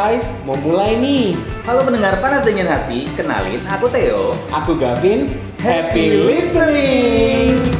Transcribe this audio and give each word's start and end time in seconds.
Guys, 0.00 0.32
mau 0.48 0.56
mulai 0.64 0.96
nih. 0.96 1.36
Halo 1.68 1.84
pendengar 1.84 2.24
panas 2.24 2.40
dingin 2.48 2.64
hati, 2.64 3.04
kenalin 3.20 3.60
aku 3.68 3.84
Theo. 3.92 4.32
Aku 4.48 4.72
Gavin. 4.80 5.28
Happy 5.60 6.16
listening. 6.16 7.60
Selamat 7.60 7.79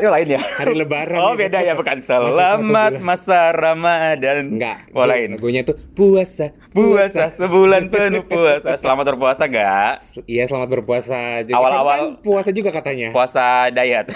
hari 0.00 0.08
oh, 0.08 0.14
lain 0.16 0.28
ya. 0.32 0.40
Hari 0.40 0.74
Lebaran 0.80 1.18
Oh 1.20 1.32
beda 1.36 1.58
ya 1.60 1.76
bukan. 1.76 2.00
Selamat 2.00 2.92
masa 3.04 3.52
Ramadan. 3.52 4.56
Enggak. 4.56 4.88
Oh 4.96 5.04
lain. 5.04 5.36
Lagunya 5.36 5.60
tuh 5.60 5.76
puasa. 5.92 6.56
Puasa 6.72 7.28
sebulan 7.36 7.92
penuh 7.92 8.24
puasa. 8.24 8.80
Selamat 8.80 9.12
berpuasa 9.12 9.44
gak? 9.44 10.24
Iya, 10.24 10.48
selamat 10.48 10.68
berpuasa. 10.72 11.44
juga. 11.44 11.60
Awal-awal- 11.60 12.00
Kan 12.00 12.24
puasa 12.24 12.50
juga 12.54 12.72
katanya. 12.72 13.12
Puasa 13.12 13.68
diet. 13.68 14.08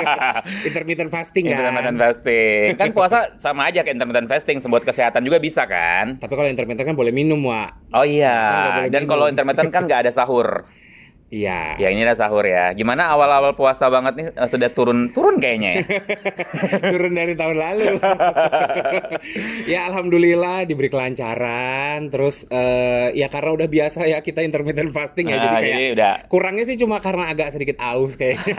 Intermittent 0.68 1.12
fasting 1.12 1.52
kan. 1.52 1.68
intermittent 1.68 1.98
fasting. 2.00 2.66
Kan 2.80 2.88
puasa 2.96 3.36
sama 3.36 3.68
aja 3.68 3.84
kayak 3.84 4.00
intermittent 4.00 4.30
fasting. 4.30 4.56
Buat 4.72 4.88
kesehatan 4.88 5.20
juga 5.20 5.36
bisa 5.36 5.68
kan? 5.68 6.16
Tapi 6.16 6.32
kalau 6.32 6.48
intermittent 6.48 6.88
kan 6.88 6.96
boleh 6.96 7.12
minum, 7.12 7.44
Wak. 7.44 7.92
Oh 7.92 8.06
Kan 8.06 8.08
iya. 8.08 8.38
boleh 8.80 8.88
Dan 8.88 9.04
kalau 9.04 9.28
intermittent 9.28 9.68
kan 9.68 9.84
nggak 9.84 10.08
ada 10.08 10.12
sahur. 10.14 10.64
Iya. 11.30 11.78
Ya 11.78 11.88
ini 11.88 12.02
ada 12.02 12.12
sahur 12.12 12.42
ya. 12.42 12.74
Gimana 12.74 13.06
awal-awal 13.06 13.54
puasa 13.54 13.86
banget 13.86 14.12
nih 14.14 14.26
eh, 14.30 14.48
sudah 14.48 14.66
turun 14.68 15.10
turun 15.10 15.38
kayaknya 15.38 15.70
ya. 15.72 15.82
Turun 16.90 17.14
dari 17.14 17.32
tahun 17.32 17.54
lalu. 17.54 18.02
ya 19.72 19.86
alhamdulillah 19.86 20.66
diberi 20.66 20.88
kelancaran. 20.88 22.10
Terus 22.10 22.46
eh, 22.46 23.14
ya 23.14 23.26
karena 23.26 23.50
udah 23.52 23.68
biasa 23.68 24.04
ya 24.04 24.18
kita 24.18 24.42
intermittent 24.42 24.90
fasting 24.90 25.30
ya 25.30 25.38
jadi 25.38 25.48
Ah, 25.48 25.54
kayak 25.56 25.70
jadi 25.70 25.86
udah. 25.94 26.14
kurangnya 26.26 26.64
sih 26.64 26.74
cuma 26.74 26.98
karena 26.98 27.30
agak 27.30 27.52
sedikit 27.52 27.78
aus 27.78 28.14
kayaknya. 28.14 28.54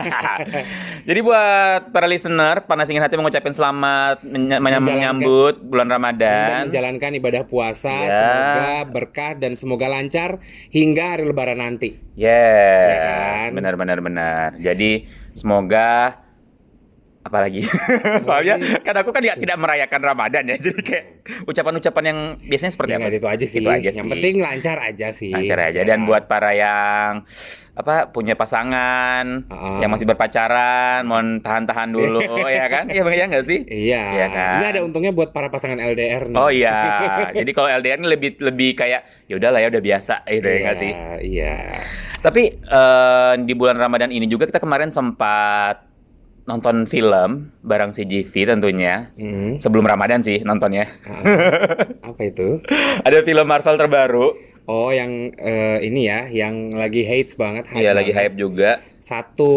Jadi 1.02 1.18
buat 1.20 1.90
para 1.90 2.06
listener, 2.06 2.62
panas 2.62 2.86
dingin 2.86 3.02
hati 3.02 3.18
mengucapkan 3.18 3.50
selamat 3.50 4.22
menya- 4.22 4.62
menyambut 4.78 5.58
bulan 5.60 5.84
dan 5.84 5.92
Ramadan. 5.92 6.48
menjalankan 6.66 7.10
ibadah 7.16 7.42
puasa 7.42 7.90
Ya. 7.92 8.14
semoga 8.14 8.70
berkah 8.88 9.32
dan 9.34 9.52
semoga 9.52 9.86
lancar 9.86 10.38
hingga 10.70 11.12
hari 11.12 11.26
lebaran 11.26 11.58
nanti. 11.58 11.98
Yes, 12.12 12.61
Ya 12.62 12.96
kan? 13.02 13.50
benar 13.56 13.74
benar 13.76 13.98
benar. 14.00 14.48
Jadi 14.58 15.06
semoga 15.34 16.21
apalagi 17.22 17.62
soalnya 18.26 18.54
kan 18.80 18.94
aku 18.96 19.10
kan 19.10 19.22
ya 19.22 19.34
tidak 19.34 19.54
merayakan 19.54 20.02
Ramadan 20.02 20.42
ya 20.44 20.56
jadi 20.56 20.80
kayak 20.80 21.04
ucapan-ucapan 21.44 22.04
yang 22.04 22.18
biasanya 22.40 22.72
seperti 22.74 22.90
Ya 22.92 22.98
apa 22.98 23.08
itu 23.08 23.28
aja 23.28 23.46
sih. 23.46 23.58
Itu 23.58 23.70
aja 23.70 23.88
Yang 23.88 23.96
sih. 23.96 24.10
penting 24.10 24.34
lancar 24.38 24.76
aja 24.76 25.08
sih. 25.12 25.30
lancar 25.30 25.58
aja 25.62 25.78
Ya 25.78 25.86
dan 25.86 26.02
buat 26.02 26.26
para 26.26 26.50
yang 26.50 27.22
apa 27.72 28.10
punya 28.10 28.34
pasangan 28.34 29.48
Ah. 29.48 29.78
yang 29.78 29.88
masih 29.88 30.04
berpacaran 30.04 31.02
mau 31.02 31.22
tahan-tahan 31.38 31.88
dulu 31.94 32.20
ya 32.44 32.66
kan 32.66 32.84
iya 32.86 33.00
ya 33.06 33.24
nggak 33.26 33.44
sih 33.44 33.60
Iya. 33.64 34.02
Iya 34.12 34.26
kan? 34.28 34.54
Ini 34.58 34.66
ada 34.68 34.80
untungnya 34.82 35.10
buat 35.10 35.30
para 35.30 35.48
pasangan 35.48 35.78
LDR 35.78 36.26
nih. 36.26 36.36
oh 36.36 36.50
iya 36.50 36.76
jadi 37.38 37.50
kalau 37.50 37.70
LDR 37.72 37.96
ini 37.96 38.08
lebih 38.10 38.30
lebih 38.38 38.74
kayak 38.74 39.06
ya 39.24 39.34
udahlah 39.36 39.58
ya 39.58 39.70
udah 39.70 39.80
biasa 39.80 40.26
gitu 40.26 40.42
ya 40.44 40.58
nggak 40.60 40.76
sih 40.76 40.92
Iya. 41.22 41.54
tapi 42.18 42.42
eh, 42.58 43.32
di 43.40 43.54
bulan 43.54 43.78
Ramadan 43.78 44.10
ini 44.10 44.26
juga 44.26 44.44
kita 44.44 44.58
kemarin 44.58 44.90
sempat 44.90 45.91
nonton 46.42 46.84
film 46.84 47.54
bareng 47.60 47.90
CGV 47.90 48.32
tentunya 48.48 49.14
Hmm. 49.14 49.56
sebelum 49.56 49.84
Ramadan 49.84 50.20
sih 50.20 50.40
nontonnya 50.40 50.90
Ah, 51.02 51.22
Apa 52.02 52.22
itu? 52.24 52.58
ada 53.06 53.18
film 53.20 53.46
Marvel 53.46 53.76
terbaru 53.76 54.28
Oh, 54.62 54.90
yang 54.90 55.34
eh, 55.34 55.82
ini 55.82 56.06
ya, 56.06 56.22
yang 56.24 56.70
lagi 56.70 57.02
hates 57.02 57.34
banget. 57.34 57.66
Iya 57.68 57.90
lagi 57.92 58.10
hype 58.10 58.38
juga 58.38 58.78
Satu 58.98 59.50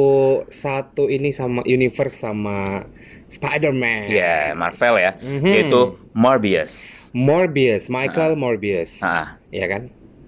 satu 0.50 1.06
ini 1.06 1.30
sama 1.30 1.62
universe 1.64 2.18
sama 2.18 2.90
Spider-Man. 3.26 4.10
ya 4.10 4.54
Marvel 4.54 4.96
ya 4.98 5.12
Mhm. 5.18 5.46
yaitu 5.48 5.82
Morbius 6.12 6.74
Morbius, 7.12 7.86
Michael 7.88 8.34
Morbius. 8.34 9.02
Ah, 9.02 9.38
Iya 9.50 9.66
kan? 9.68 9.82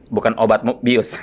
Bukan 0.07 0.33
obat 0.35 0.61
bius. 0.79 1.19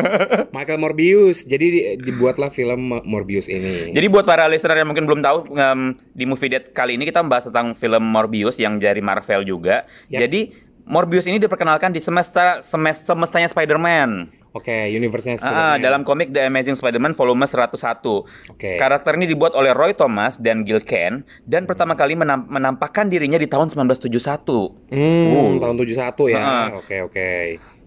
Michael 0.54 0.78
Morbius. 0.78 1.42
Jadi 1.42 1.66
di- 1.68 1.86
dibuatlah 2.00 2.48
film 2.48 2.98
Morbius 3.02 3.46
ini. 3.46 3.90
Jadi 3.90 4.06
buat 4.06 4.22
para 4.22 4.46
listener 4.46 4.76
yang 4.76 4.88
mungkin 4.88 5.04
belum 5.04 5.20
tahu 5.20 5.36
em, 5.52 5.80
di 6.10 6.24
Movie 6.24 6.48
Date 6.48 6.70
kali 6.70 6.94
ini 6.94 7.04
kita 7.04 7.20
membahas 7.20 7.46
tentang 7.46 7.72
film 7.72 8.02
Morbius 8.02 8.56
yang 8.56 8.76
dari 8.76 8.98
Marvel 8.98 9.42
juga. 9.42 9.82
Ya. 10.06 10.22
Jadi 10.22 10.54
Morbius 10.84 11.24
ini 11.24 11.36
diperkenalkan 11.36 11.90
di 11.90 12.00
semesta 12.00 12.58
semes- 12.58 13.04
semestanya 13.04 13.44
Spider-Man. 13.46 14.32
Oke, 14.50 14.88
universe-nya 14.88 15.36
Ah, 15.36 15.38
Spider-Man. 15.38 15.78
dalam 15.78 16.00
komik 16.00 16.32
The 16.32 16.48
Amazing 16.48 16.74
Spider-Man 16.74 17.12
volume 17.12 17.44
101. 17.44 18.24
Oke. 18.48 18.80
Karakter 18.80 19.12
ini 19.14 19.28
dibuat 19.28 19.52
oleh 19.52 19.70
Roy 19.70 19.92
Thomas 19.92 20.36
dan 20.36 20.64
Gil 20.64 20.80
Kane 20.80 21.28
dan 21.44 21.68
pertama 21.68 21.92
kali 21.92 22.16
menam- 22.16 22.48
menampakkan 22.48 23.04
dirinya 23.06 23.36
di 23.36 23.44
tahun 23.44 23.68
1971. 23.68 24.72
Hmm, 24.88 25.28
Uh. 25.28 25.60
tahun 25.60 25.76
71 25.76 26.24
ya. 26.26 26.40
Ah. 26.40 26.66
Oke, 26.72 26.96
oke. 27.02 27.28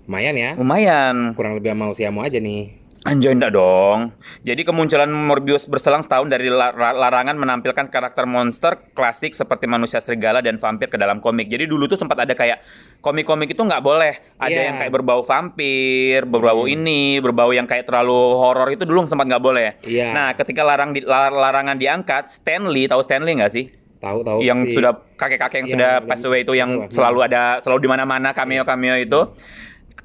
Lumayan 0.06 0.36
ya. 0.36 0.52
Lumayan. 0.58 1.34
Kurang 1.34 1.58
lebih 1.58 1.72
sama 1.72 1.86
usiamu 1.90 2.20
aja 2.22 2.38
nih. 2.38 2.82
Anjay 3.02 3.34
enggak 3.34 3.58
dong. 3.58 4.14
Jadi 4.46 4.62
kemunculan 4.62 5.10
Morbius 5.10 5.66
berselang 5.66 6.06
setahun 6.06 6.30
dari 6.30 6.54
la- 6.54 6.70
la- 6.70 6.94
larangan 6.94 7.34
menampilkan 7.34 7.90
karakter 7.90 8.30
monster 8.30 8.78
klasik 8.94 9.34
seperti 9.34 9.66
manusia 9.66 9.98
serigala 9.98 10.38
dan 10.38 10.62
vampir 10.62 10.86
ke 10.86 11.02
dalam 11.02 11.18
komik. 11.18 11.50
Jadi 11.50 11.66
dulu 11.66 11.90
tuh 11.90 11.98
sempat 11.98 12.22
ada 12.22 12.38
kayak 12.38 12.62
komik-komik 13.02 13.50
itu 13.50 13.58
nggak 13.58 13.82
boleh. 13.82 14.22
Ada 14.38 14.54
Iya. 14.54 14.62
yang 14.70 14.76
kayak 14.78 14.94
berbau 14.94 15.26
vampir, 15.26 16.30
berbau 16.30 16.70
ini, 16.70 17.18
berbau 17.18 17.50
yang 17.50 17.66
kayak 17.66 17.90
terlalu 17.90 18.38
horor 18.38 18.70
itu 18.70 18.86
dulu 18.86 19.10
sempat 19.10 19.26
nggak 19.26 19.42
boleh. 19.42 19.82
Iya. 19.82 20.14
Nah, 20.14 20.28
ketika 20.38 20.62
larang 20.62 20.94
di- 20.94 21.02
la- 21.02 21.34
larangan 21.34 21.82
diangkat, 21.82 22.30
Stanley 22.30 22.86
tahu 22.86 23.02
Stanley 23.02 23.34
nggak 23.34 23.50
sih? 23.50 23.66
Tahu 23.98 24.22
tahu 24.22 24.42
yang 24.42 24.62
si- 24.66 24.78
sudah 24.78 24.98
kakek-kakek 25.14 25.58
yang 25.58 25.66
Yang 25.66 25.74
sudah 25.74 25.92
udah 25.96 26.06
pass 26.06 26.26
away 26.26 26.42
itu 26.42 26.54
yang 26.54 26.90
selalu 26.90 27.20
ada 27.22 27.58
selalu 27.62 27.86
di 27.86 27.90
mana-mana 27.90 28.30
cameo-cameo 28.30 28.98
itu. 28.98 29.22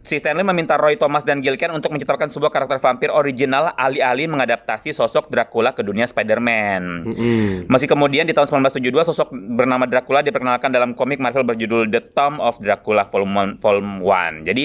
Si 0.07 0.23
Stanley 0.23 0.47
meminta 0.47 0.79
Roy 0.79 0.95
Thomas 0.95 1.27
dan 1.27 1.43
Gil 1.43 1.59
Kane 1.59 1.75
untuk 1.75 1.91
menciptakan 1.91 2.31
sebuah 2.31 2.55
karakter 2.55 2.79
vampir 2.79 3.11
original 3.11 3.75
alih-alih 3.75 4.31
mengadaptasi 4.31 4.95
sosok 4.95 5.27
Dracula 5.35 5.75
ke 5.75 5.83
dunia 5.83 6.07
Spider-Man. 6.07 7.11
Mm-mm. 7.11 7.67
Masih 7.67 7.91
kemudian 7.91 8.23
di 8.23 8.31
tahun 8.31 8.63
1972 8.71 9.11
sosok 9.11 9.35
bernama 9.35 9.83
Dracula 9.91 10.23
diperkenalkan 10.23 10.71
dalam 10.71 10.95
komik 10.95 11.19
Marvel 11.19 11.43
berjudul 11.43 11.91
The 11.91 12.15
Tomb 12.15 12.39
of 12.39 12.63
Dracula 12.63 13.03
Volume 13.11 13.59
1. 13.59 13.63
Volume 13.63 13.93
1. 13.99 14.47
Jadi 14.47 14.65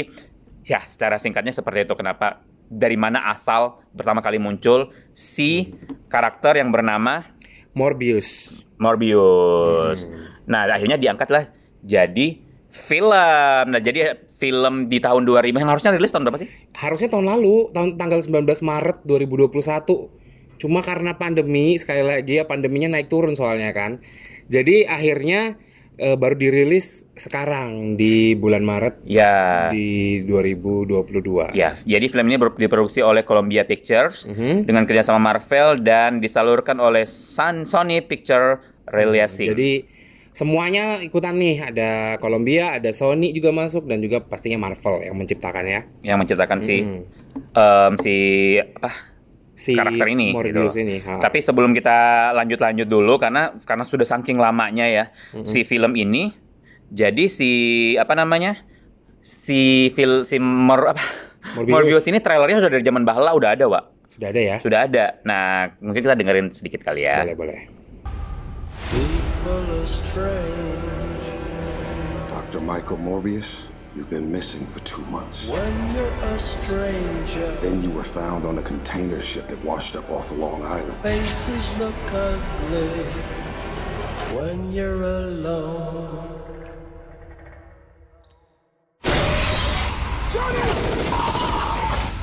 ya 0.61 0.85
secara 0.85 1.17
singkatnya 1.17 1.57
seperti 1.57 1.89
itu 1.89 1.97
kenapa 1.97 2.45
dari 2.71 2.95
mana 2.95 3.27
asal 3.27 3.81
pertama 3.91 4.21
kali 4.21 4.37
muncul 4.37 4.93
si 5.11 5.73
karakter 6.07 6.61
yang 6.61 6.69
bernama 6.69 7.25
Morbius. 7.73 8.61
Morbius. 8.79 10.07
Hmm. 10.07 10.13
Nah, 10.47 10.67
akhirnya 10.67 10.95
diangkatlah 10.99 11.51
jadi 11.83 12.39
film. 12.71 13.65
Nah, 13.71 13.81
jadi 13.83 14.15
film 14.41 14.89
di 14.89 14.97
tahun 14.97 15.21
2000 15.21 15.53
yang 15.55 15.69
harusnya 15.69 15.93
rilis 15.93 16.09
tahun 16.09 16.25
berapa 16.25 16.41
sih? 16.41 16.49
Harusnya 16.73 17.07
tahun 17.07 17.29
lalu, 17.29 17.69
tahun 17.69 17.89
tanggal 17.95 18.25
19 18.25 18.41
Maret 18.59 18.97
2021. 19.05 20.09
Cuma 20.57 20.81
karena 20.81 21.13
pandemi, 21.13 21.77
sekali 21.77 22.01
lagi 22.01 22.37
ya 22.37 22.45
pandeminya 22.45 22.97
naik 22.97 23.05
turun 23.05 23.33
soalnya 23.33 23.69
kan. 23.71 24.01
Jadi 24.49 24.83
akhirnya 24.83 25.61
eh, 25.93 26.17
baru 26.17 26.33
dirilis 26.33 27.05
sekarang 27.13 27.93
di 27.93 28.33
bulan 28.33 28.65
Maret 28.65 29.05
Ya. 29.05 29.69
di 29.69 30.25
2022. 30.25 31.53
Ya, 31.53 31.77
jadi 31.77 32.05
film 32.07 32.25
ini 32.25 32.37
diproduksi 32.57 32.99
oleh 32.99 33.21
Columbia 33.21 33.61
Pictures 33.63 34.25
Mhm. 34.25 34.65
dengan 34.65 34.83
kerjasama 34.83 35.21
Marvel 35.21 35.77
dan 35.79 36.17
disalurkan 36.17 36.79
oleh 36.79 37.05
Sun- 37.05 37.69
Sony 37.69 38.01
Picture 38.01 38.57
Releasing. 38.89 39.53
Jadi 39.53 39.71
semuanya 40.31 40.99
ikutan 40.99 41.35
nih, 41.35 41.59
ada 41.61 41.89
Columbia, 42.17 42.75
ada 42.75 42.89
Sony 42.89 43.31
juga 43.31 43.51
masuk 43.51 43.85
dan 43.85 43.99
juga 43.99 44.19
pastinya 44.19 44.57
Marvel 44.61 45.03
yang 45.03 45.15
menciptakannya. 45.15 46.01
yang 46.01 46.17
menciptakan 46.17 46.59
si 46.59 46.81
Mhm. 46.81 47.01
em, 47.53 47.93
si 47.97 48.15
apa 48.57 48.91
Si 49.53 49.77
karakter 49.77 50.07
ini 50.09 50.33
Morbius 50.33 50.73
gitu. 50.73 50.81
ini. 50.81 50.97
ha. 50.99 51.21
Tapi 51.21 51.37
sebelum 51.37 51.69
kita 51.69 52.31
lanjut-lanjut 52.33 52.87
dulu 52.87 53.15
karena 53.15 53.53
karena 53.61 53.83
sudah 53.83 54.03
saking 54.03 54.35
lamanya 54.35 54.83
ya 54.83 55.03
si 55.43 55.61
film 55.61 55.93
ini. 55.93 56.33
Jadi 56.89 57.27
si 57.27 57.51
apa 57.95 58.15
namanya? 58.15 58.57
Si 59.21 59.87
fil 59.91 60.25
si 60.25 60.41
Mor, 60.41 60.89
apa? 60.89 61.03
Morbius. 61.53 61.71
Morbius 61.71 62.05
ini 62.05 62.17
trailernya 62.17 62.57
sudah 62.57 62.71
dari 62.71 62.81
zaman 62.81 63.05
bahla 63.05 63.31
udah 63.31 63.53
ada, 63.53 63.65
Wak. 63.65 63.83
Sudah 64.09 64.27
ada 64.27 64.41
ya? 64.41 64.57
Sudah 64.59 64.79
ada. 64.83 65.05
Nah, 65.21 65.71
mungkin 65.77 66.01
kita 66.01 66.17
dengerin 66.17 66.49
sedikit 66.49 66.81
kali 66.81 67.05
ya. 67.05 67.21
Boleh, 67.21 67.37
boleh. 67.37 69.20
People 69.41 69.81
are 69.81 69.89
strange 69.89 71.25
Dr. 72.29 72.61
Michael 72.61 73.01
Morbius, 73.01 73.65
you've 73.97 74.05
been 74.07 74.29
missing 74.29 74.69
for 74.69 74.85
two 74.85 75.01
months. 75.09 75.49
when 75.49 75.73
you're 75.97 76.13
a 76.29 76.37
stranger. 76.37 77.49
Then 77.57 77.81
you 77.81 77.89
were 77.89 78.05
found 78.05 78.45
on 78.45 78.61
a 78.61 78.61
container 78.61 79.17
ship 79.17 79.49
that 79.49 79.57
washed 79.65 79.97
up 79.97 80.05
off 80.13 80.29
of 80.29 80.37
Long 80.37 80.61
Island. 80.61 80.93
Faces 81.01 81.73
look 81.81 81.97
ugly 82.13 83.01
when 84.37 84.69
you're 84.69 85.01
alone. 85.01 86.37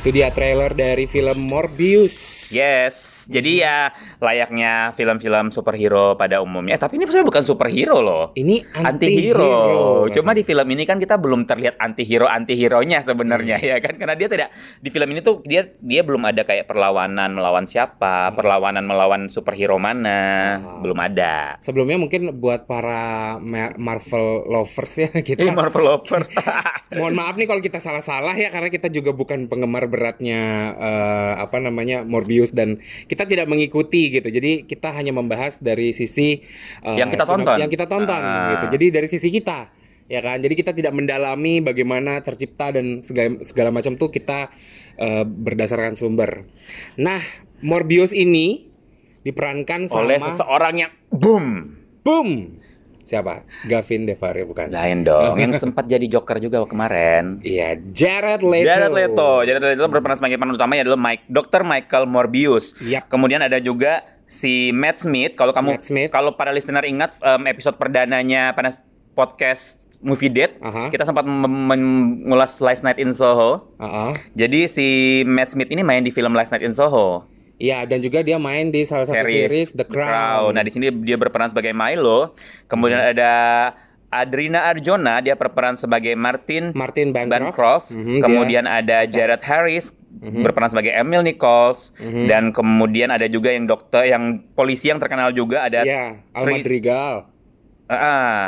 Itu 0.07 0.15
dia 0.15 0.31
trailer 0.31 0.71
dari 0.71 1.11
film 1.11 1.51
Morbius. 1.51 2.38
Yes, 2.49 2.97
jadi 3.27 3.51
ya 3.59 3.77
layaknya 4.19 4.73
film-film 4.93 5.49
superhero 5.49 6.15
pada 6.15 6.41
umumnya. 6.41 6.75
Eh, 6.75 6.81
tapi 6.81 6.97
ini 6.97 7.05
sebenarnya 7.05 7.29
bukan 7.29 7.45
superhero 7.45 7.99
loh. 7.99 8.25
Ini 8.33 8.65
Anti-hero. 8.75 9.45
anti-hero. 9.45 9.53
Cuma 10.11 10.33
di 10.33 10.43
film 10.43 10.67
ini 10.67 10.83
kan 10.83 10.97
kita 10.97 11.15
belum 11.15 11.45
terlihat 11.45 11.77
anti-hero 11.77 12.25
anti-hero-nya 12.25 13.01
sebenarnya 13.01 13.57
Hmm. 13.59 13.67
ya 13.67 13.77
kan 13.79 13.95
karena 13.95 14.15
dia 14.15 14.29
tidak 14.29 14.49
di 14.79 14.89
film 14.89 15.09
ini 15.09 15.21
tuh 15.21 15.41
dia 15.43 15.69
dia 15.79 16.01
belum 16.01 16.23
ada 16.23 16.43
kayak 16.43 16.65
perlawanan 16.65 17.33
melawan 17.33 17.65
siapa, 17.65 18.33
perlawanan 18.33 18.83
melawan 18.83 19.27
superhero 19.27 19.77
mana, 19.77 20.21
Ah. 20.57 20.81
belum 20.81 20.99
ada. 20.99 21.59
Sebelumnya 21.61 21.97
mungkin 21.97 22.33
buat 22.35 22.65
para 22.65 22.99
Ma- 23.39 23.77
Marvel 23.77 24.47
lovers 24.47 24.95
ya 24.97 25.09
kita 25.21 25.37
Ini 25.39 25.53
Marvel 25.53 25.85
lovers. 25.87 26.33
Mohon 26.95 27.15
maaf 27.15 27.35
nih 27.35 27.47
kalau 27.47 27.61
kita 27.61 27.79
salah-salah 27.79 28.33
ya 28.35 28.49
karena 28.49 28.69
kita 28.69 28.89
juga 28.89 29.13
bukan 29.13 29.45
penggemar 29.45 29.85
beratnya 29.87 30.41
eh, 30.73 31.33
apa 31.37 31.59
namanya 31.59 32.01
Morbius 32.01 32.38
dan 32.55 32.79
kita 33.11 33.27
tidak 33.27 33.51
mengikuti 33.51 34.15
gitu. 34.15 34.29
Jadi 34.31 34.63
kita 34.65 34.95
hanya 34.95 35.11
membahas 35.11 35.59
dari 35.59 35.91
sisi 35.91 36.39
eh, 36.87 36.97
Yang 36.99 37.19
kita 37.19 37.25
tonton. 37.27 37.57
Yang 37.59 37.71
kita 37.75 37.87
tonton 37.91 38.23
Ah. 38.23 38.55
gitu. 38.55 38.67
Jadi 38.79 38.87
dari 38.95 39.09
sisi 39.11 39.29
kita 39.29 39.75
ya 40.09 40.21
kan. 40.23 40.39
Jadi 40.41 40.55
kita 40.55 40.73
tidak 40.73 40.95
mendalami 40.95 41.61
bagaimana 41.61 42.23
tercipta 42.25 42.73
dan 42.73 43.05
segala 43.05 43.39
segala 43.45 43.71
macam 43.75 43.99
tuh 43.99 44.09
kita 44.09 44.49
eh, 44.99 45.25
berdasarkan 45.27 45.95
sumber. 45.95 46.47
Nah, 46.99 47.23
Morbius 47.63 48.11
ini 48.15 48.67
diperankan 49.23 49.91
sama 49.91 50.07
Oleh 50.07 50.19
seseorang 50.23 50.75
yang 50.87 50.93
boom. 51.11 51.75
boom. 52.07 52.59
Siapa? 53.09 53.49
Gavin 53.65 54.05
Devario 54.05 54.45
bukan? 54.45 54.69
Lain 54.69 55.01
dong, 55.01 55.33
yang 55.43 55.57
sempat 55.57 55.89
jadi 55.89 56.05
Joker 56.05 56.37
juga 56.45 56.61
kemarin. 56.69 57.41
Iya, 57.41 57.81
Jared 57.97 58.45
Leto. 58.45 58.69
Jared 58.69 58.93
Leto. 58.93 59.31
Jared 59.49 59.65
Leto 59.65 59.89
berperan 59.89 60.21
sebagai 60.21 60.37
peran 60.37 60.53
utamanya 60.53 60.85
adalah 60.85 61.01
Mike, 61.01 61.25
Dr. 61.25 61.65
Michael 61.65 62.05
Morbius. 62.05 62.77
Yap. 62.85 63.09
Kemudian 63.09 63.41
ada 63.41 63.57
juga 63.65 64.05
si 64.29 64.77
Matt 64.77 65.01
Smith. 65.01 65.33
Kalau 65.41 65.57
kamu, 65.57 65.81
kalau 66.13 66.37
para 66.37 66.53
listener 66.53 66.85
ingat 66.85 67.17
em, 67.25 67.49
episode 67.49 67.81
perdananya 67.81 68.53
pada 68.53 68.77
podcast 69.17 69.89
Movie 70.05 70.31
Date, 70.31 70.61
Aha. 70.63 70.93
kita 70.93 71.03
sempat 71.03 71.27
mengulas 71.27 72.61
Last 72.63 72.85
Night 72.85 73.01
in 73.01 73.11
Soho. 73.17 73.73
Heeh. 73.81 74.13
Jadi 74.37 74.61
si 74.69 74.87
Matt 75.25 75.57
Smith 75.57 75.73
ini 75.73 75.81
main 75.81 76.05
di 76.05 76.13
film 76.13 76.37
Last 76.37 76.53
Night 76.53 76.63
in 76.63 76.77
Soho. 76.77 77.25
Iya, 77.59 77.83
dan 77.85 77.99
juga 77.99 78.23
dia 78.23 78.39
main 78.39 78.71
di 78.71 78.87
salah 78.87 79.03
satu 79.03 79.19
series, 79.21 79.75
The 79.75 79.83
Crown. 79.83 80.55
Nah, 80.55 80.63
di 80.63 80.71
sini 80.71 80.95
dia 81.03 81.15
berperan 81.15 81.51
sebagai 81.51 81.75
Milo. 81.75 82.39
Kemudian 82.65 82.99
Hmm. 83.01 83.13
ada 83.13 83.33
Adrina 84.09 84.65
Arjona, 84.65 85.19
dia 85.19 85.35
berperan 85.35 85.75
sebagai 85.75 86.15
Martin 86.15 86.73
Martin 86.73 87.13
Bancroft. 87.13 87.53
Bancroft. 87.53 87.87
Mhm, 87.93 88.19
kemudian 88.19 88.65
ada 88.65 89.05
Jared 89.05 89.43
Harris 89.43 89.93
Mhm. 90.17 90.41
berperan 90.41 90.71
sebagai 90.71 90.95
Emil 90.95 91.21
Nichols 91.21 91.93
dan 92.25 92.49
kemudian 92.49 93.11
ada 93.11 93.27
juga 93.27 93.51
yang 93.51 93.67
dokter 93.67 94.07
yang 94.07 94.41
polisi 94.55 94.89
yang 94.89 94.97
terkenal 94.97 95.29
juga 95.31 95.67
ada 95.67 95.85
Iya, 95.85 96.25
Al 96.33 96.41
Trace- 96.41 96.65
Madrigal. 96.65 97.15
Ah, 97.85 97.95
ah. 97.95 98.41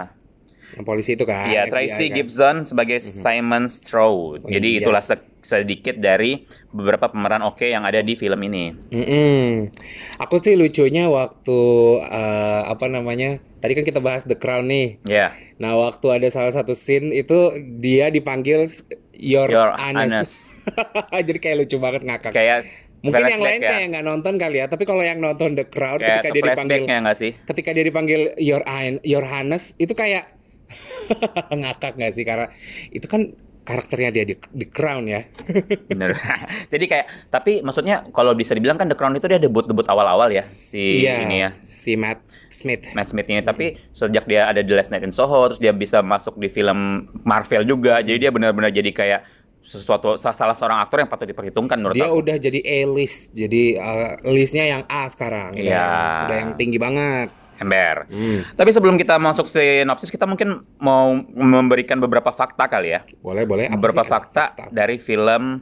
Yang 0.77 0.85
polisi 0.85 1.11
itu 1.15 1.25
kan. 1.25 1.47
Iya, 1.47 1.67
Tracy 1.67 2.07
kan. 2.09 2.15
Gibson 2.15 2.57
sebagai 2.63 2.99
Simon 3.01 3.67
Stroud. 3.67 4.45
Oh, 4.45 4.51
Jadi 4.51 4.77
yes. 4.77 4.81
itulah 4.81 5.03
se- 5.03 5.29
sedikit 5.41 5.97
dari 5.97 6.45
beberapa 6.71 7.09
pemeran 7.09 7.41
oke 7.41 7.65
yang 7.65 7.83
ada 7.83 8.01
di 8.01 8.13
film 8.13 8.39
ini. 8.45 8.77
Mm-mm. 8.93 9.73
Aku 10.19 10.39
sih 10.39 10.55
lucunya 10.55 11.09
waktu 11.09 11.61
eh, 12.03 12.63
apa 12.67 12.87
namanya? 12.87 13.41
Tadi 13.59 13.73
kan 13.73 13.85
kita 13.85 14.01
bahas 14.01 14.25
The 14.25 14.37
Crown 14.37 14.69
nih. 14.69 15.01
Ya. 15.05 15.33
Nah, 15.57 15.77
waktu 15.77 16.07
ada 16.11 16.29
salah 16.29 16.53
satu 16.53 16.73
scene 16.73 17.13
itu 17.13 17.53
dia 17.77 18.09
dipanggil 18.09 18.69
Your, 19.13 19.49
Your 19.49 19.77
Highness. 19.77 20.57
Jadi 21.29 21.39
kayak 21.39 21.57
lucu 21.59 21.77
banget 21.77 22.03
ngakak. 22.05 22.33
Kayak 22.33 22.65
Mungkin 23.01 23.33
yang 23.33 23.41
lain 23.41 23.61
ya. 23.65 23.71
kayak 23.73 23.87
nggak 23.97 24.05
nonton 24.05 24.35
kali 24.37 24.61
ya, 24.61 24.69
tapi 24.69 24.85
kalau 24.85 25.01
yang 25.01 25.25
nonton 25.25 25.57
The 25.57 25.65
Crown 25.65 26.05
Kayak 26.05 26.21
ketika 26.21 26.29
ke 26.29 26.37
dia 26.37 26.43
dipanggil 26.45 26.81
sih? 27.17 27.33
ketika 27.49 27.71
dia 27.73 27.85
dipanggil 27.85 28.21
Your 28.37 28.61
Ein- 28.69 29.01
Your 29.01 29.25
Highness 29.25 29.73
itu 29.81 29.97
kayak 29.97 30.29
ngakak 31.61 31.99
nggak 31.99 32.13
sih 32.13 32.25
karena 32.25 32.47
itu 32.91 33.07
kan 33.07 33.33
karakternya 33.61 34.11
dia 34.11 34.25
di, 34.27 34.35
di 34.51 34.67
Crown 34.67 35.07
ya. 35.07 35.23
Bener. 35.91 36.17
Jadi 36.73 36.85
kayak 36.91 37.07
tapi 37.31 37.61
maksudnya 37.63 38.09
kalau 38.11 38.35
bisa 38.35 38.57
dibilang 38.57 38.81
kan 38.81 38.89
The 38.89 38.97
Crown 38.99 39.15
itu 39.15 39.31
dia 39.31 39.39
debut-debut 39.39 39.87
awal-awal 39.87 40.33
ya 40.33 40.49
si 40.57 41.05
iya. 41.07 41.23
ini 41.23 41.37
ya. 41.45 41.51
Si 41.69 41.95
Matt 41.95 42.25
Smith. 42.51 42.91
Matt 42.97 43.13
Smith 43.13 43.29
ini 43.31 43.45
tapi 43.45 43.79
sejak 43.93 44.27
dia 44.27 44.51
ada 44.51 44.65
di 44.65 44.73
Last 44.75 44.91
Night 44.91 45.07
in 45.07 45.15
Soho 45.15 45.47
terus 45.53 45.61
dia 45.63 45.71
bisa 45.71 46.03
masuk 46.03 46.41
di 46.41 46.51
film 46.51 47.07
Marvel 47.23 47.63
juga. 47.63 48.03
Jadi 48.03 48.19
dia 48.19 48.33
benar-benar 48.35 48.75
jadi 48.75 48.91
kayak 48.91 49.23
sesuatu 49.61 50.17
sa- 50.17 50.33
salah 50.33 50.57
seorang 50.57 50.81
aktor 50.81 51.05
yang 51.05 51.11
patut 51.13 51.29
diperhitungkan 51.29 51.77
menurut 51.79 51.95
Dia 51.95 52.09
aku. 52.09 52.25
udah 52.25 52.37
jadi 52.41 52.61
A-list, 52.65 53.37
jadi 53.37 53.77
uh, 53.77 54.13
listnya 54.33 54.65
yang 54.67 54.83
A 54.89 55.07
sekarang. 55.13 55.53
Iya. 55.55 55.69
yang- 55.77 56.25
Udah 56.27 56.37
yang 56.41 56.53
tinggi 56.57 56.79
banget. 56.81 57.29
Ember. 57.61 58.09
Hmm. 58.09 58.41
Tapi 58.51 58.71
sebelum 58.71 58.97
kita 58.97 59.17
masuk 59.17 59.45
sinopsis 59.45 60.09
kita 60.09 60.25
mungkin 60.25 60.49
mau 60.77 61.13
memberikan 61.31 61.97
beberapa 61.97 62.29
fakta 62.31 62.67
kali 62.67 62.89
ya. 62.91 63.01
Boleh, 63.21 63.45
boleh. 63.45 63.65
Apa 63.67 63.77
beberapa 63.77 64.01
sih? 64.01 64.09
fakta, 64.09 64.45
dari 64.69 64.97
film 64.97 65.61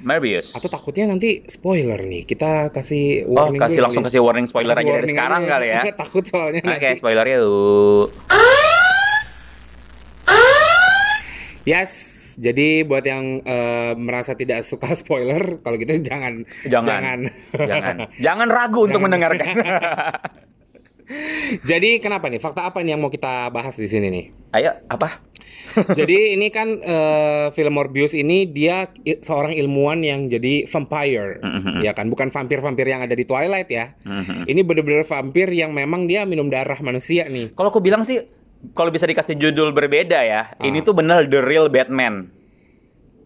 Morbius. 0.00 0.54
Atau 0.54 0.66
takutnya 0.66 1.04
nanti 1.06 1.44
spoiler 1.44 2.00
nih. 2.00 2.24
Kita 2.24 2.70
kasih 2.70 3.26
Oh, 3.26 3.36
warning 3.44 3.60
kasih 3.60 3.76
dulu 3.76 3.84
langsung 3.84 4.00
kali. 4.00 4.08
kasih 4.08 4.20
warning 4.22 4.46
spoiler 4.46 4.72
Kasih 4.72 4.80
aja 4.80 4.88
dari 4.88 4.96
warning 4.96 5.12
sekarang 5.12 5.42
aja. 5.42 5.50
kali 5.52 5.66
ya. 5.68 5.82
Takut 6.06 6.24
soalnya 6.24 6.60
Oke, 6.62 6.70
nanti. 6.80 6.96
spoilernya 6.96 7.36
yuk. 7.38 8.08
Yes. 11.62 11.92
Jadi 12.32 12.88
buat 12.88 13.04
yang 13.04 13.44
eh, 13.44 13.92
merasa 13.92 14.32
tidak 14.32 14.64
suka 14.64 14.94
spoiler, 14.96 15.60
kalau 15.60 15.76
gitu 15.76 16.00
jangan 16.00 16.48
Jangan. 16.64 16.88
jangan. 16.88 17.18
Jangan. 17.60 17.96
Jangan 18.16 18.48
ragu 18.48 18.80
untuk 18.80 18.96
Jangan. 18.96 19.04
mendengarkan. 19.04 19.54
Jadi 21.62 21.98
kenapa 21.98 22.30
nih? 22.30 22.38
Fakta 22.38 22.64
apa 22.64 22.80
nih 22.80 22.94
yang 22.94 23.02
mau 23.02 23.10
kita 23.10 23.50
bahas 23.50 23.74
di 23.74 23.86
sini 23.86 24.06
nih? 24.08 24.24
Ayo, 24.52 24.72
apa? 24.86 25.22
Jadi 25.98 26.34
ini 26.34 26.50
kan 26.50 26.78
eh, 26.78 27.46
film 27.50 27.74
Morbius 27.74 28.12
ini 28.12 28.46
dia 28.46 28.90
seorang 29.20 29.54
ilmuwan 29.54 30.02
yang 30.02 30.26
jadi 30.26 30.66
vampire, 30.66 31.38
Mhm. 31.38 31.82
ya 31.82 31.92
kan? 31.92 32.10
Bukan 32.10 32.30
vampir-vampir 32.30 32.86
yang 32.86 33.02
ada 33.02 33.14
di 33.14 33.22
Twilight 33.22 33.70
ya. 33.70 33.94
Mhm. 34.02 34.46
Ini 34.46 34.60
bener-bener 34.62 35.04
vampir 35.04 35.46
yang 35.50 35.70
memang 35.70 36.06
dia 36.06 36.22
minum 36.24 36.46
darah 36.46 36.78
manusia 36.80 37.26
nih. 37.26 37.54
Kalau 37.54 37.70
aku 37.70 37.78
bilang 37.78 38.02
sih, 38.02 38.18
kalau 38.72 38.90
bisa 38.90 39.06
dikasih 39.06 39.38
judul 39.38 39.70
berbeda 39.70 40.20
ya, 40.20 40.52
Ah. 40.52 40.66
ini 40.66 40.82
tuh 40.82 40.92
bener 40.92 41.26
The 41.26 41.38
Real 41.38 41.70
Batman. 41.70 42.39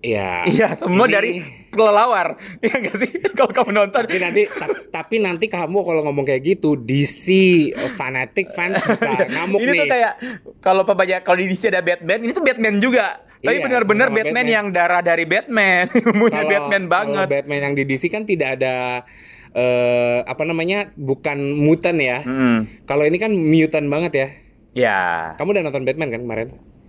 Iya. 0.04 0.44
Iya, 0.44 0.68
semua 0.76 1.04
Ini- 1.04 1.14
dari 1.14 1.30
kelelawar. 1.68 2.36
Iya 2.62 2.76
nggak 2.78 2.96
sih? 2.96 3.10
Kalau 3.36 3.50
kamu 3.50 3.70
nonton. 3.72 4.04
Tapi 4.04 4.18
nanti 4.18 4.42
ta- 4.46 4.76
tapi 4.92 5.16
nanti 5.18 5.46
kamu 5.46 5.78
kalau 5.80 6.00
ngomong 6.02 6.22
kayak 6.22 6.42
gitu 6.46 6.76
DC 6.76 7.24
eh, 7.70 7.90
fanatic 7.90 8.48
fans 8.48 8.76
bisa 8.84 9.26
ngamuk 9.26 9.58
ini 9.58 9.70
nih. 9.70 9.80
tuh 9.80 9.88
kayak 9.88 10.12
kalau 10.60 10.82
pembajak 10.82 11.20
kalau 11.22 11.38
di 11.38 11.48
DC 11.48 11.66
ada 11.66 11.80
Batman, 11.80 12.20
ini 12.20 12.30
tuh 12.30 12.44
Batman 12.44 12.76
juga. 12.78 13.24
Tapi 13.40 13.50
Iya, 13.50 13.64
benar-benar 13.64 14.08
Batman, 14.08 14.24
Batman. 14.30 14.46
yang 14.46 14.66
darah 14.70 15.00
dari 15.00 15.24
Batman, 15.24 15.84
ilmunya 15.90 16.32
Kalau- 16.38 16.50
Batman 16.50 16.82
kalau 16.82 16.94
banget. 16.94 17.26
Batman 17.28 17.60
yang 17.62 17.74
di 17.74 17.84
DC 17.84 18.02
kan 18.06 18.22
tidak 18.22 18.56
ada 18.56 19.04
eh 19.52 20.18
apa 20.22 20.42
namanya? 20.42 20.90
bukan 20.94 21.36
mutant 21.54 21.96
ya. 21.96 22.20
Hmm. 22.20 22.66
Kalau 22.84 23.02
ini 23.02 23.16
kan 23.16 23.30
mutant 23.30 23.86
banget 23.86 24.12
ya. 24.14 24.28
Ya, 24.74 24.98
Kamu 25.36 25.50
udah 25.50 25.62
nonton 25.62 25.82
Batman 25.82 26.08
kan 26.08 26.20
kemarin? 26.20 26.48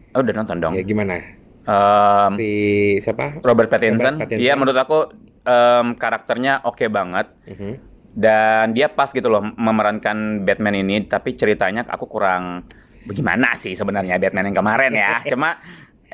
oh, 0.10 0.20
udah 0.20 0.34
nonton 0.34 0.58
dong. 0.58 0.74
Ya 0.74 0.82
gimana? 0.82 1.22
Em, 1.66 2.32
si 2.36 2.52
siapa? 2.98 3.42
Robert 3.42 3.68
Pattinson, 3.68 4.16
Robert 4.16 4.22
Pattinson. 4.24 4.40
iya 4.40 4.54
menurut 4.54 4.78
aku 4.78 4.98
em, 5.42 5.88
karakternya 5.94 6.62
oke 6.62 6.86
banget 6.88 7.26
Mhm. 7.46 7.74
dan 8.14 8.72
dia 8.72 8.88
pas 8.88 9.10
gitu 9.10 9.28
loh 9.28 9.42
memerankan 9.42 10.42
Batman 10.42 10.78
ini. 10.78 11.04
Tapi 11.04 11.34
ceritanya 11.34 11.84
aku 11.84 12.06
kurang 12.06 12.70
bagaimana 13.04 13.54
sih 13.54 13.74
sebenarnya 13.74 14.16
Batman 14.16 14.50
yang 14.50 14.58
kemarin 14.58 14.92
ya. 14.92 15.20
Cuma 15.32 15.58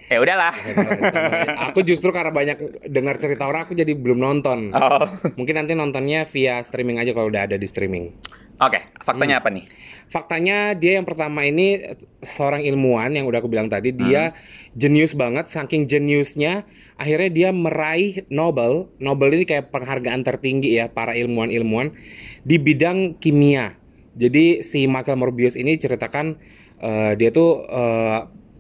ya 0.04 0.18
udahlah. 0.18 0.52
aku 1.62 1.84
justru 1.84 2.10
karena 2.10 2.32
banyak 2.32 2.58
dengar 2.88 3.16
cerita 3.16 3.46
orang 3.46 3.64
aku 3.64 3.74
jadi 3.74 3.92
belum 3.92 4.20
nonton. 4.20 4.72
Oh. 4.72 5.08
Mungkin 5.36 5.56
nanti 5.58 5.72
nontonnya 5.72 6.24
via 6.26 6.60
streaming 6.62 6.98
aja 6.98 7.12
kalau 7.12 7.28
udah 7.28 7.48
ada 7.48 7.56
di 7.56 7.64
streaming. 7.64 8.12
Oke, 8.62 8.78
faktanya 9.02 9.42
Hmm. 9.42 9.42
apa 9.42 9.50
nih? 9.50 9.66
Faktanya 10.06 10.58
dia 10.78 11.02
yang 11.02 11.08
pertama 11.08 11.42
ini 11.48 11.82
seorang 12.22 12.62
ilmuwan 12.62 13.10
yang 13.10 13.26
udah 13.26 13.42
aku 13.42 13.50
bilang 13.50 13.72
tadi 13.72 13.90
dia 13.90 14.38
jenius 14.78 15.18
banget 15.18 15.50
saking 15.50 15.90
jeniusnya 15.90 16.70
akhirnya 17.00 17.30
dia 17.34 17.50
meraih 17.50 18.22
Nobel. 18.30 18.92
Nobel 19.02 19.34
ini 19.40 19.50
kayak 19.50 19.74
penghargaan 19.74 20.22
tertinggi 20.22 20.78
ya 20.78 20.94
para 20.94 21.18
ilmuwan-ilmuwan 21.18 21.96
di 22.46 22.62
bidang 22.62 23.18
kimia. 23.18 23.74
Jadi 24.14 24.62
si 24.62 24.86
Michael 24.86 25.18
Morbius 25.18 25.58
ini 25.58 25.80
ceritakan 25.80 26.38
eh, 26.78 27.18
dia 27.18 27.34
tuh 27.34 27.66
eh, 27.66 28.20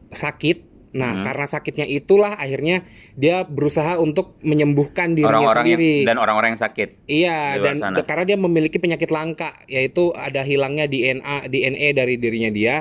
sakit. 0.09 0.70
Nah, 0.91 1.23
karena 1.23 1.47
sakitnya 1.47 1.87
itulah 1.87 2.35
akhirnya 2.35 2.83
dia 3.13 3.47
berusaha 3.47 3.95
untuk 3.95 4.35
menyembuhkan 4.41 5.15
dirinya 5.15 5.39
Orang-orang 5.39 5.63
yang- 5.63 5.79
sendiri. 5.79 5.93
dan 6.03 6.17
orang-orang 6.17 6.49
yang 6.51 6.61
sakit. 6.61 6.89
Iya, 7.07 7.39
dan 7.57 7.75
sana. 7.79 8.03
karena 8.03 8.23
dia 8.25 8.35
memiliki 8.35 8.75
penyakit 8.75 9.07
langka, 9.07 9.55
yaitu 9.65 10.11
ada 10.11 10.43
hilangnya 10.43 10.85
DNA 10.85 11.47
DNA 11.47 11.87
dari 11.93 12.15
dirinya 12.15 12.51
dia. 12.51 12.75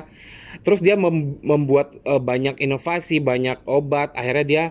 Terus 0.60 0.82
dia 0.82 0.98
mem- 0.98 1.38
membuat 1.40 1.94
eh, 2.02 2.18
banyak 2.18 2.58
inovasi, 2.58 3.22
banyak 3.22 3.62
obat. 3.64 4.10
Akhirnya 4.12 4.42
dia 4.42 4.64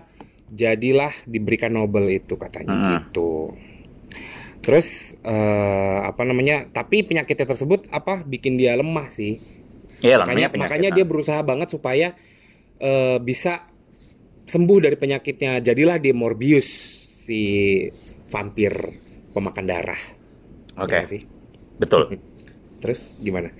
jadilah 0.50 1.14
diberikan 1.24 1.72
Nobel 1.72 2.12
itu 2.12 2.36
katanya 2.36 2.76
Hmm. 2.76 2.86
gitu. 2.92 3.56
Terus 4.60 5.16
eh, 5.22 5.98
apa 6.02 6.20
namanya? 6.22 6.68
Tapi 6.68 7.00
penyakitnya 7.02 7.48
tersebut 7.48 7.88
apa 7.88 8.20
bikin 8.22 8.60
dia 8.60 8.76
lemah 8.76 9.08
sih. 9.08 9.40
Iya, 10.00 10.20
makanya 10.20 10.48
makanya 10.54 10.90
dia 10.90 11.04
berusaha 11.04 11.40
banget 11.40 11.68
supaya 11.68 12.12
eh, 12.80 13.18
bisa 13.20 13.62
sembuh 14.48 14.78
dari 14.82 14.96
penyakitnya. 14.98 15.62
Jadilah 15.62 16.00
dia 16.02 16.16
Morbius 16.16 16.68
si 17.28 17.40
vampir 18.26 18.72
pemakan 19.30 19.66
darah. 19.68 20.02
Oke. 20.80 20.96
Ya 20.96 21.04
nggak 21.04 21.10
sih. 21.12 21.22
Betul. 21.78 22.18
Terus 22.80 23.20
gimana? 23.22 23.52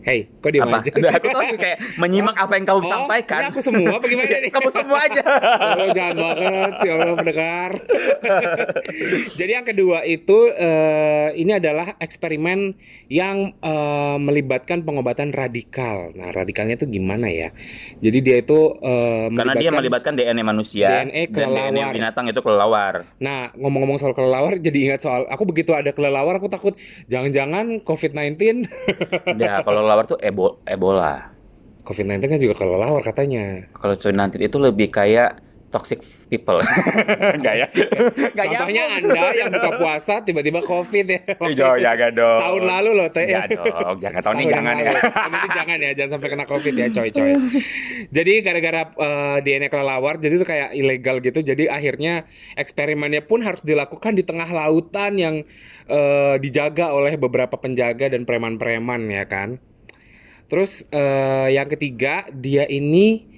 Hey, 0.00 0.32
kok 0.34 0.48
diam 0.48 0.64
apa? 0.64 0.80
aja? 0.80 0.90
Udah, 0.90 1.12
aku 1.12 1.26
tuh 1.28 1.40
kayak 1.56 1.78
menyimak 1.96 2.32
apa 2.34 2.52
yang 2.54 2.64
kamu 2.64 2.80
Oh, 2.80 2.88
sampaikan. 2.88 3.38
ini 3.38 3.48
aku 3.48 3.60
semua 3.60 3.90
apa 3.92 4.06
gimana 4.06 4.28
nih? 4.34 4.50
kamu 4.50 4.68
semua 4.70 4.98
aja. 4.98 5.22
Oh, 5.76 5.88
jahat 5.90 6.16
banget, 6.16 6.72
ya 6.80 6.92
Allah 6.94 7.14
pendengar. 7.14 7.70
Jadi 9.38 9.50
yang 9.50 9.66
kedua 9.66 9.98
itu 10.02 10.38
eh, 10.50 11.28
ini 11.34 11.52
adalah 11.52 11.96
eksperimen 11.96 12.72
yang 13.08 13.52
eh, 13.54 14.16
melibatkan 14.18 14.80
pengobatan 14.80 15.30
radikal. 15.30 16.12
Nah, 16.12 16.30
radikalnya 16.30 16.74
itu 16.74 16.86
gimana 16.86 17.28
ya? 17.28 17.52
Jadi 17.98 18.18
dia 18.20 18.36
itu 18.40 18.58
eh, 18.76 19.28
Karena 19.30 19.54
dia 19.54 19.70
melibatkan 19.70 20.16
DNA 20.16 20.40
manusia 20.40 20.86
DNA 21.02 21.22
dan 21.28 21.48
DNA 21.50 21.60
kelelawar. 21.76 21.92
binatang 21.92 22.24
itu 22.26 22.40
kelelawar. 22.40 22.94
Nah, 23.18 23.52
ngomong-ngomong 23.52 23.98
soal 23.98 24.12
kelelawar, 24.12 24.56
jadi 24.56 24.78
ingat 24.90 25.00
soal 25.02 25.28
aku 25.28 25.44
begitu 25.44 25.72
ada 25.72 25.92
kelelawar, 25.92 26.36
aku 26.36 26.48
takut 26.48 26.72
jangan-jangan 27.06 27.84
COVID-19. 27.84 28.64
Ya, 29.36 29.60
kalau 29.60 29.89
kelelawar 29.90 30.06
tuh 30.06 30.22
ebo, 30.22 30.62
Ebola. 30.62 31.34
COVID-19 31.82 32.22
kan 32.30 32.38
juga 32.38 32.54
kelelawar 32.62 33.02
katanya. 33.02 33.66
Kalau 33.74 33.98
COVID-19 33.98 34.38
itu 34.46 34.56
lebih 34.62 34.86
kayak 34.94 35.42
toxic 35.74 35.98
people. 36.30 36.62
Enggak 37.38 37.54
ya? 37.58 37.66
Enggak 37.66 38.46
Contohnya 38.46 38.84
Anda 38.94 39.22
yang 39.34 39.50
buka 39.50 39.70
puasa 39.82 40.22
tiba-tiba 40.22 40.62
COVID 40.62 41.06
ya. 41.10 41.20
Iya, 41.50 41.82
jangan 41.82 42.10
dong. 42.14 42.38
Tahun 42.38 42.62
lalu 42.62 42.90
loh, 42.94 43.08
Teh. 43.10 43.26
Enggak 43.26 43.58
dong, 43.58 43.98
jangan 43.98 44.20
tahun 44.22 44.36
ini 44.38 44.44
jangan 44.46 44.74
ya. 44.74 44.84
lalu. 44.86 45.00
Tahun 45.10 45.32
ini 45.34 45.48
jangan 45.50 45.76
ya, 45.82 45.90
jangan 45.98 46.10
sampai 46.14 46.28
kena 46.30 46.46
COVID 46.46 46.74
ya, 46.78 46.86
coy-coy. 46.94 47.32
jadi 48.14 48.32
gara-gara 48.46 48.82
eh, 48.94 49.38
DNA 49.42 49.68
kelelawar, 49.70 50.14
jadi 50.22 50.34
itu 50.38 50.46
kayak 50.46 50.70
ilegal 50.78 51.16
gitu. 51.18 51.42
Jadi 51.42 51.66
akhirnya 51.66 52.30
eksperimennya 52.54 53.26
pun 53.26 53.42
harus 53.42 53.66
dilakukan 53.66 54.14
di 54.14 54.22
tengah 54.22 54.46
lautan 54.54 55.18
yang 55.18 55.34
eh, 55.90 56.36
dijaga 56.38 56.94
oleh 56.94 57.18
beberapa 57.18 57.58
penjaga 57.58 58.10
dan 58.14 58.22
preman-preman 58.22 59.10
ya 59.10 59.26
kan. 59.26 59.58
Terus 60.50 60.82
eh, 60.90 61.54
yang 61.54 61.70
ketiga, 61.70 62.26
dia 62.34 62.66
ini 62.66 63.30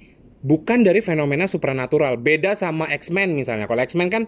bukan 0.43 0.83
dari 0.83 0.99
fenomena 0.99 1.47
supranatural. 1.47 2.19
Beda 2.19 2.57
sama 2.57 2.89
X-Men 2.91 3.37
misalnya. 3.37 3.69
Kalau 3.69 3.79
X-Men 3.79 4.09
kan 4.11 4.23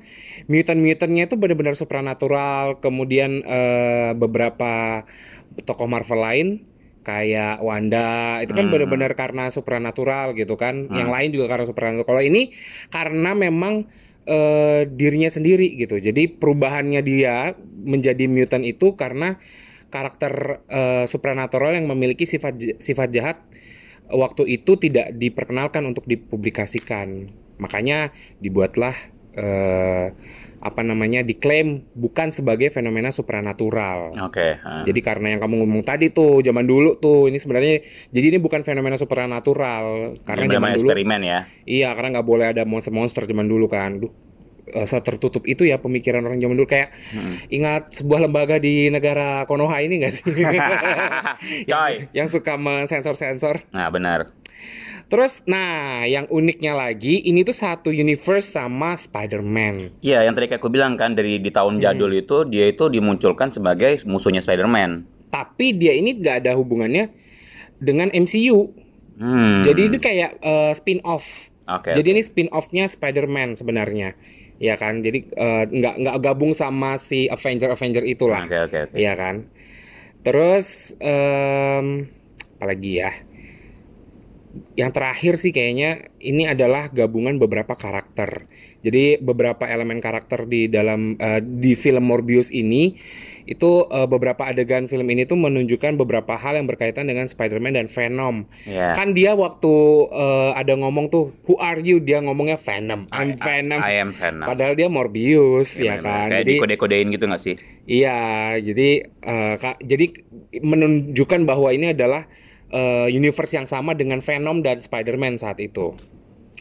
mutant-mutantnya 0.48 1.28
itu 1.28 1.36
benar-benar 1.36 1.76
supranatural. 1.76 2.80
Kemudian 2.80 3.42
eh, 3.44 4.14
beberapa 4.16 5.04
tokoh 5.66 5.90
Marvel 5.90 6.22
lain 6.22 6.48
kayak 7.06 7.62
Wanda 7.62 8.42
itu 8.42 8.58
kan 8.58 8.66
Hmm. 8.66 8.74
benar-benar 8.74 9.14
karena 9.14 9.50
supranatural 9.50 10.34
gitu 10.34 10.56
kan. 10.56 10.90
Yang 10.90 11.10
lain 11.10 11.30
juga 11.36 11.46
karena 11.52 11.66
supranatural. 11.68 12.08
Kalau 12.08 12.24
ini 12.24 12.54
karena 12.94 13.34
memang 13.36 13.86
eh, 14.26 14.90
dirinya 14.90 15.30
sendiri 15.30 15.78
gitu. 15.78 16.02
Jadi 16.02 16.26
perubahannya 16.34 17.02
dia 17.06 17.54
menjadi 17.86 18.26
mutant 18.26 18.66
itu 18.66 18.98
karena 18.98 19.38
karakter 19.96 20.60
eh, 20.68 21.06
supranatural 21.08 21.72
yang 21.72 21.88
memiliki 21.88 22.28
sifat 22.28 22.84
sifat 22.84 23.10
jahat 23.16 23.38
waktu 24.12 24.60
itu 24.60 24.76
tidak 24.76 25.16
diperkenalkan 25.16 25.88
untuk 25.88 26.04
dipublikasikan. 26.04 27.32
Makanya 27.56 28.12
dibuatlah 28.44 28.94
eh, 29.32 30.08
apa 30.66 30.82
namanya 30.82 31.22
diklaim 31.22 31.86
bukan 31.94 32.34
sebagai 32.34 32.74
fenomena 32.74 33.14
supranatural. 33.14 34.18
Oke. 34.26 34.58
ah. 34.66 34.82
Jadi 34.82 35.00
karena 35.06 35.38
yang 35.38 35.42
kamu 35.46 35.62
ngomong 35.62 35.86
tadi 35.86 36.10
tuh 36.10 36.42
zaman 36.42 36.66
dulu 36.66 36.98
tuh 36.98 37.30
ini 37.30 37.38
sebenarnya 37.38 37.86
jadi 38.10 38.34
ini 38.34 38.40
bukan 38.42 38.66
fenomena 38.66 38.98
supranatural 38.98 40.18
karena 40.26 40.44
Ini 40.50 40.56
zaman 40.58 40.70
dulu 40.74 40.90
eksperimen 40.90 41.22
ya. 41.22 41.40
Iya, 41.70 41.94
karena 41.94 42.20
nggak 42.20 42.28
boleh 42.28 42.46
ada 42.50 42.64
monster-monster 42.66 43.30
zaman 43.30 43.46
dulu 43.46 43.70
kan. 43.70 44.02
Duh, 44.02 44.12
eh, 44.72 45.02
tertutup 45.02 45.46
itu 45.46 45.68
ya 45.68 45.78
pemikiran 45.78 46.26
orang 46.26 46.42
zaman 46.42 46.56
dulu 46.58 46.70
kayak 46.70 46.96
ingat 47.54 47.94
sebuah 47.94 48.30
lembaga 48.30 48.58
di 48.58 48.90
negara 48.90 49.46
Konoha 49.46 49.82
ini 49.82 50.02
nggak 50.02 50.14
sih? 50.14 50.26
Coy. 51.70 51.70
yang, 51.70 52.26
yang 52.26 52.28
suka 52.28 52.58
mensensor-sensor. 52.58 53.70
Nah, 53.70 53.90
benar. 53.94 54.34
Terus, 55.06 55.46
nah, 55.46 56.02
yang 56.10 56.26
uniknya 56.34 56.74
lagi, 56.74 57.22
ini 57.22 57.46
tuh 57.46 57.54
satu 57.54 57.94
universe 57.94 58.58
sama 58.58 58.98
Spider-Man. 58.98 60.02
Iya, 60.02 60.26
yang 60.26 60.34
tadi 60.34 60.50
kayak 60.50 60.66
aku 60.66 60.74
bilang 60.74 60.98
kan 60.98 61.14
dari 61.14 61.38
di 61.38 61.54
tahun 61.54 61.78
jadul 61.78 62.10
itu 62.10 62.42
dia 62.50 62.66
itu 62.66 62.90
dimunculkan 62.90 63.54
sebagai 63.54 64.02
musuhnya 64.10 64.42
Spider-Man. 64.42 65.06
Tapi 65.30 65.78
dia 65.78 65.94
ini 65.94 66.18
nggak 66.18 66.46
ada 66.46 66.58
hubungannya 66.58 67.14
dengan 67.78 68.10
MCU. 68.10 68.74
Hmm. 69.22 69.62
Jadi 69.62 69.82
itu 69.94 69.98
kayak 70.02 70.42
eh, 70.42 70.74
spin-off. 70.74 71.54
Oke. 71.70 71.94
Jadi 71.94 72.08
ini 72.18 72.22
spin-off-nya 72.26 72.90
Spider-Man 72.90 73.62
sebenarnya. 73.62 74.18
Ya 74.62 74.76
kan? 74.80 75.04
Jadi 75.04 75.28
eh, 75.36 75.64
nggak 75.68 75.96
nggak 76.00 76.18
gabung 76.24 76.54
sama 76.56 76.96
si 76.96 77.28
Avenger-Avenger 77.28 78.04
itulah. 78.08 78.46
Oke, 78.48 78.58
oke, 78.70 78.78
oke. 78.88 78.96
Iya 78.96 79.14
kan? 79.20 79.36
Terus 80.24 80.96
em 81.04 82.08
apalagi 82.58 83.04
ya? 83.04 83.12
Yang 84.80 84.92
terakhir 84.96 85.34
sih 85.36 85.52
kayaknya 85.52 86.08
ini 86.24 86.48
adalah 86.48 86.88
gabungan 86.88 87.36
beberapa 87.36 87.76
karakter. 87.76 88.48
Jadi 88.88 89.20
beberapa 89.20 89.68
elemen 89.68 90.00
karakter 90.00 90.48
di 90.48 90.72
dalam 90.72 91.20
eh, 91.20 91.44
di 91.44 91.76
film 91.76 92.08
Morbius 92.08 92.48
ini 92.56 92.96
itu 93.44 93.72
eh, 93.92 94.08
beberapa 94.08 94.48
adegan 94.48 94.88
film 94.88 95.12
ini 95.12 95.28
tuh 95.28 95.36
menunjukkan 95.36 96.00
beberapa 96.00 96.40
hal 96.40 96.56
yang 96.56 96.72
berkaitan 96.72 97.12
dengan 97.12 97.28
Spider-Man 97.28 97.76
dan 97.76 97.88
Venom. 97.92 98.48
Iya. 98.64 98.96
Kan 98.96 99.12
dia 99.12 99.36
waktu 99.36 99.74
eh, 100.16 100.52
ada 100.56 100.74
ngomong 100.80 101.12
tuh, 101.12 101.36
"Who 101.44 101.60
are 101.60 101.84
you?" 101.84 102.00
Dia 102.00 102.24
ngomongnya 102.24 102.56
Venom. 102.56 103.12
I'm 103.12 103.36
Venom. 103.36 103.84
I 103.84 104.00
am 104.00 104.16
Venom. 104.16 104.48
Padahal 104.48 104.80
dia 104.80 104.88
Morbius 104.88 105.76
Iya, 105.76 105.84
ya 105.84 105.92
benar-benar. 106.00 106.16
kan. 106.16 106.28
Kayak 106.32 106.40
Jadi 106.48 106.54
dikode-kodein 106.56 107.08
gitu 107.12 107.26
nggak 107.28 107.44
sih? 107.44 107.56
Iya, 107.86 108.18
jadi 108.64 108.90
Kak, 109.56 109.82
jadi 109.82 110.06
menunjukkan 110.62 111.44
bahwa 111.44 111.70
ini 111.74 111.92
adalah 111.94 112.26
eh, 112.76 113.08
universe 113.10 113.56
yang 113.56 113.66
sama 113.66 113.96
dengan 113.96 114.20
Venom 114.20 114.60
dan 114.60 114.78
Spider-Man 114.78 115.40
saat 115.40 115.58
itu. 115.58 115.96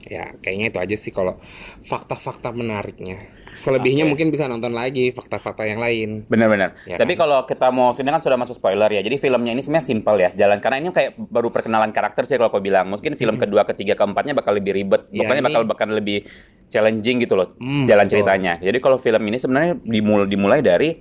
Ya, 0.05 0.37
kayaknya 0.37 0.69
itu 0.69 0.79
aja 0.79 0.97
sih 1.01 1.09
kalau 1.09 1.41
fakta-fakta 1.81 2.53
menariknya. 2.53 3.25
Selebihnya 3.57 4.05
Oke. 4.05 4.11
mungkin 4.13 4.29
bisa 4.29 4.45
nonton 4.45 4.77
lagi 4.77 5.09
fakta-fakta 5.09 5.65
yang 5.65 5.81
lain. 5.81 6.29
Benar-benar. 6.29 6.77
Ya 6.85 7.01
Tapi 7.01 7.17
kan? 7.17 7.25
kalau 7.25 7.39
kita 7.49 7.73
mau 7.73 7.95
sini 7.97 8.13
kan 8.13 8.21
sudah 8.21 8.37
masuk 8.37 8.59
spoiler 8.59 8.91
ya. 8.93 9.01
Jadi 9.01 9.17
filmnya 9.17 9.57
ini 9.57 9.65
sebenarnya 9.65 9.87
simpel 9.87 10.21
ya. 10.21 10.31
Jalan 10.37 10.61
karena 10.61 10.77
ini 10.83 10.93
kayak 10.93 11.17
baru 11.17 11.49
perkenalan 11.49 11.89
karakter 11.89 12.29
sih 12.29 12.37
kalau 12.37 12.53
aku 12.53 12.61
bilang. 12.61 12.85
Mungkin 12.85 13.17
film 13.17 13.41
kedua, 13.41 13.65
ketiga, 13.65 13.97
keempatnya 13.97 14.37
bakal 14.37 14.59
lebih 14.59 14.77
ribet. 14.77 15.09
Ya, 15.09 15.25
ini- 15.25 15.41
bakal 15.41 15.65
bakal 15.65 15.89
lebih 15.89 16.27
challenging 16.69 17.25
gitu 17.25 17.39
loh 17.39 17.55
Hmm, 17.57 17.87
jalan 17.89 18.05
betul. 18.05 18.21
ceritanya. 18.21 18.61
Jadi 18.61 18.79
kalau 18.83 18.99
film 18.99 19.23
ini 19.25 19.39
sebenarnya 19.41 19.79
dimulai 19.81 20.27
dimulai 20.29 20.61
dari 20.61 21.01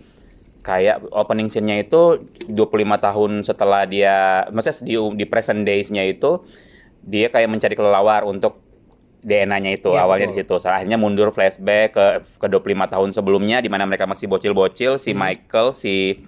kayak 0.63 1.03
opening 1.11 1.51
scene-nya 1.51 1.83
itu 1.83 2.23
25 2.47 2.55
tahun 2.97 3.31
setelah 3.43 3.83
dia 3.83 4.47
maksudnya 4.49 4.79
di 4.87 4.95
di 5.19 5.25
present 5.27 5.67
days-nya 5.67 6.07
itu 6.07 6.39
dia 7.03 7.27
kayak 7.27 7.51
mencari 7.51 7.75
kelelawar 7.75 8.23
untuk 8.23 8.63
DNA-nya 9.23 9.79
itu 9.79 9.87
Iya, 9.91 10.03
awalnya 10.03 10.27
betul. 10.27 10.35
di 10.35 10.59
situ. 10.59 10.67
Akhirnya 10.67 10.99
mundur 10.99 11.31
flashback 11.31 11.95
ke 11.95 12.05
ke 12.43 12.47
25 12.51 12.91
tahun 12.91 13.09
sebelumnya 13.15 13.63
di 13.63 13.71
mana 13.71 13.87
mereka 13.87 14.03
masih 14.03 14.27
bocil-bocil, 14.27 14.99
si 14.99 15.15
Michael, 15.15 15.71
si 15.71 16.23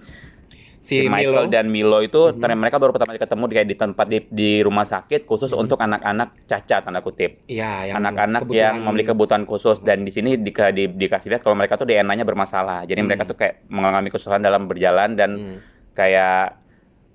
Si, 0.86 1.02
si 1.02 1.10
Michael 1.10 1.34
Milo, 1.40 1.50
dan 1.50 1.66
Milo 1.66 1.98
itu 1.98 2.30
ternyata 2.32 2.54
mereka 2.56 2.76
baru 2.78 2.94
pertama 2.94 3.10
kali 3.10 3.18
ketemu 3.20 3.42
di 3.42 3.54
kayak 3.56 3.66
di 3.66 3.76
tempat 3.76 4.06
di, 4.06 4.18
di 4.24 4.50
rumah 4.60 4.86
sakit 4.86 5.26
khusus 5.26 5.50
untuk 5.50 5.74
anak-anak 5.76 6.46
cacat 6.46 6.80
tanda 6.80 7.02
kutip. 7.02 7.42
Iya, 7.44 7.90
yang 7.90 7.98
Anak-anak 7.98 8.40
kebutuhan- 8.40 8.54
yang 8.56 8.74
memiliki 8.80 9.10
kebutuhan 9.10 9.42
khusus 9.42 9.82
dan 9.82 9.98
di 10.00 10.10
sini 10.10 10.38
di, 10.38 10.54
di- 10.54 10.94
dikasih 10.96 11.28
lihat 11.28 11.42
kalau 11.42 11.54
mereka 11.54 11.74
tuh 11.74 11.84
DNA-nya 11.84 12.22
bermasalah. 12.22 12.86
Jadi 12.86 13.02
mereka 13.02 13.26
tuh 13.26 13.34
kayak 13.34 13.66
mengalami 13.66 14.08
kesusahan 14.08 14.38
dalam 14.38 14.64
berjalan 14.64 15.10
dan 15.12 15.30
Hmm. 15.34 15.58
kayak 15.92 16.62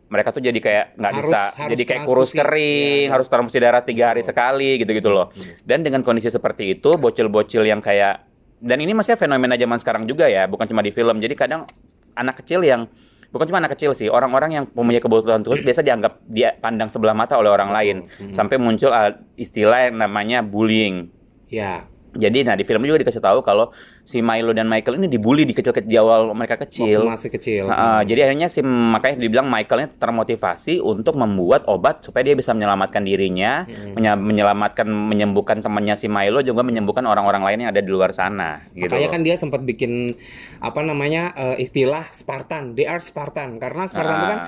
mereka 0.06 0.30
tuh 0.30 0.44
jadi 0.44 0.60
kayak 0.60 0.86
nggak 0.94 1.14
bisa 1.16 1.40
harus 1.56 1.72
jadi 1.72 1.84
kayak 1.86 2.02
kurus 2.04 2.32
kering, 2.34 3.08
Iya. 3.08 3.10
harus 3.10 3.28
transfusi 3.28 3.58
darah 3.58 3.80
tiga 3.80 4.12
hari 4.12 4.20
sekali 4.22 4.76
gitu-gitu 4.76 5.08
loh. 5.08 5.32
Dan 5.62 5.80
dengan 5.80 6.04
kondisi 6.04 6.28
seperti 6.28 6.76
itu, 6.76 6.92
bocil-bocil 6.94 7.64
yang 7.64 7.80
kayak 7.80 8.28
dan 8.58 8.78
ini 8.78 8.92
masih 8.92 9.16
fenomena 9.16 9.56
zaman 9.56 9.80
sekarang 9.80 10.04
juga 10.04 10.28
ya, 10.28 10.44
bukan 10.44 10.68
cuma 10.68 10.80
di 10.80 10.92
film. 10.92 11.18
Jadi 11.18 11.34
kadang 11.34 11.64
anak 12.12 12.38
kecil 12.38 12.60
yang 12.62 12.92
bukan 13.32 13.48
cuma 13.48 13.64
anak 13.64 13.80
kecil 13.80 13.96
sih, 13.96 14.12
orang-orang 14.12 14.52
yang 14.62 14.64
mempunyai 14.76 15.00
kebutuhan 15.00 15.42
khusus 15.42 15.64
biasa 15.64 15.82
dianggap 15.82 16.20
dia 16.28 16.54
pandang 16.60 16.92
sebelah 16.92 17.16
mata 17.16 17.40
oleh 17.40 17.48
orang 17.48 17.72
lain, 17.72 17.96
sampai 18.36 18.60
muncul 18.60 18.92
uh, 18.92 19.16
istilah 19.40 19.88
yang 19.88 19.98
namanya 19.98 20.44
bullying. 20.44 21.10
Ya, 21.48 21.88
Jadi 22.12 22.44
nah 22.44 22.60
di 22.60 22.68
film 22.68 22.84
juga 22.84 23.08
dikasih 23.08 23.24
tahu 23.24 23.40
kalau 23.40 23.72
si 24.12 24.20
Milo 24.20 24.52
dan 24.52 24.68
Michael 24.68 25.00
ini 25.00 25.08
dibully 25.08 25.42
di 25.42 25.56
kecil 25.56 25.72
di 25.72 25.96
awal 25.96 26.36
mereka 26.36 26.60
kecil. 26.60 27.00
Waktu 27.00 27.08
masih 27.10 27.30
kecil. 27.32 27.64
Nah, 27.66 28.04
jadi 28.04 28.28
akhirnya 28.28 28.46
si 28.46 28.60
makanya 28.62 29.16
dibilang 29.18 29.48
Michaelnya 29.48 29.88
termotivasi 29.96 30.78
untuk 30.78 31.16
membuat 31.16 31.64
obat 31.66 32.04
supaya 32.04 32.22
dia 32.22 32.36
bisa 32.36 32.52
menyelamatkan 32.52 33.02
dirinya, 33.02 33.64
Hmm. 33.64 34.20
menyelamatkan 34.20 34.84
menyembuhkan 34.84 35.62
temannya 35.62 35.96
si 35.96 36.06
Milo 36.06 36.42
juga 36.42 36.60
menyembuhkan 36.62 37.04
orang-orang 37.04 37.42
lain 37.42 37.58
yang 37.60 37.72
ada 37.72 37.80
di 37.80 37.88
luar 37.88 38.12
sana 38.12 38.60
gitu. 38.72 38.90
Makanya 38.90 39.08
kan 39.10 39.22
dia 39.22 39.36
sempat 39.36 39.62
bikin 39.62 40.12
apa 40.58 40.82
namanya 40.82 41.32
eh, 41.34 41.62
istilah 41.62 42.04
Spartan, 42.12 42.74
they 42.74 42.84
are 42.84 43.00
Spartan 43.00 43.56
karena 43.58 43.86
Spartan 43.86 44.16
itu 44.18 44.28
kan 44.28 44.40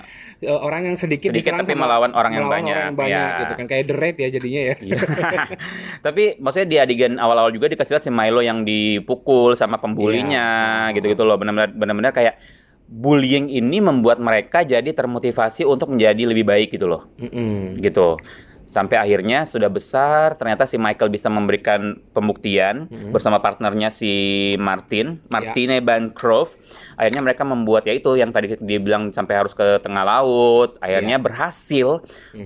eh, 0.41 0.59
orang 0.59 0.81
yang 0.85 0.97
sedikit, 0.97 1.29
Sedikit 1.29 1.53
diserang 1.53 1.61
tapi 1.61 1.71
sama 1.71 1.85
melawan 1.85 2.11
orang 2.11 2.31
yang 2.31 2.43
melawan 2.43 2.57
banyak. 2.59 2.73
orang 2.73 2.85
yang 2.85 2.97
banyak 2.97 3.11
Ya. 3.13 3.39
gitu 3.39 3.53
kan 3.53 3.65
kayak 3.65 3.83
The 3.85 3.95
Raid 3.95 4.17
ya 4.17 4.27
jadinya 4.29 4.61
ya. 4.63 4.75
Iya. 4.79 4.97
Tapi 6.05 6.23
maksudnya 6.37 6.67
di 6.67 6.77
adegan 6.77 7.13
awal-awal 7.15 7.49
juga 7.49 7.67
dikasih 7.67 7.93
lihat 7.93 8.03
si 8.03 8.11
Milo 8.11 8.41
yang 8.41 8.63
dipukul 8.63 9.52
sama 9.53 9.77
pembulinya 9.77 10.47
Iya. 10.89 10.95
gitu-gitu 10.97 11.23
loh. 11.23 11.37
Benar-benar 11.37 11.71
benar-benar 11.73 12.11
kayak 12.11 12.35
bullying 12.83 13.49
ini 13.49 13.79
membuat 13.79 14.19
mereka 14.19 14.61
jadi 14.61 14.85
termotivasi 14.91 15.63
untuk 15.63 15.89
menjadi 15.95 16.27
lebih 16.27 16.45
baik 16.45 16.75
gitu 16.75 16.85
loh. 16.85 17.09
Mm-mm. 17.17 17.79
Gitu. 17.79 18.19
Sampai 18.63 18.97
akhirnya 18.97 19.45
sudah 19.45 19.69
besar, 19.69 20.33
ternyata 20.33 20.65
si 20.65 20.81
Michael 20.81 21.13
bisa 21.13 21.29
memberikan 21.29 21.93
pembuktian 22.09 22.89
bersama 23.13 23.37
partnernya 23.37 23.93
si 23.93 24.11
Martin, 24.57 25.21
Martine 25.29 25.77
Bancroft. 25.77 26.57
Akhirnya 26.95 27.21
mereka 27.21 27.43
membuat 27.43 27.83
ya 27.83 27.93
itu 27.93 28.13
yang 28.13 28.29
tadi 28.29 28.55
dibilang 28.55 29.09
sampai 29.09 29.33
harus 29.35 29.51
ke 29.51 29.79
tengah 29.79 30.03
laut. 30.03 30.77
Akhirnya 30.77 31.17
berhasil. 31.17 32.03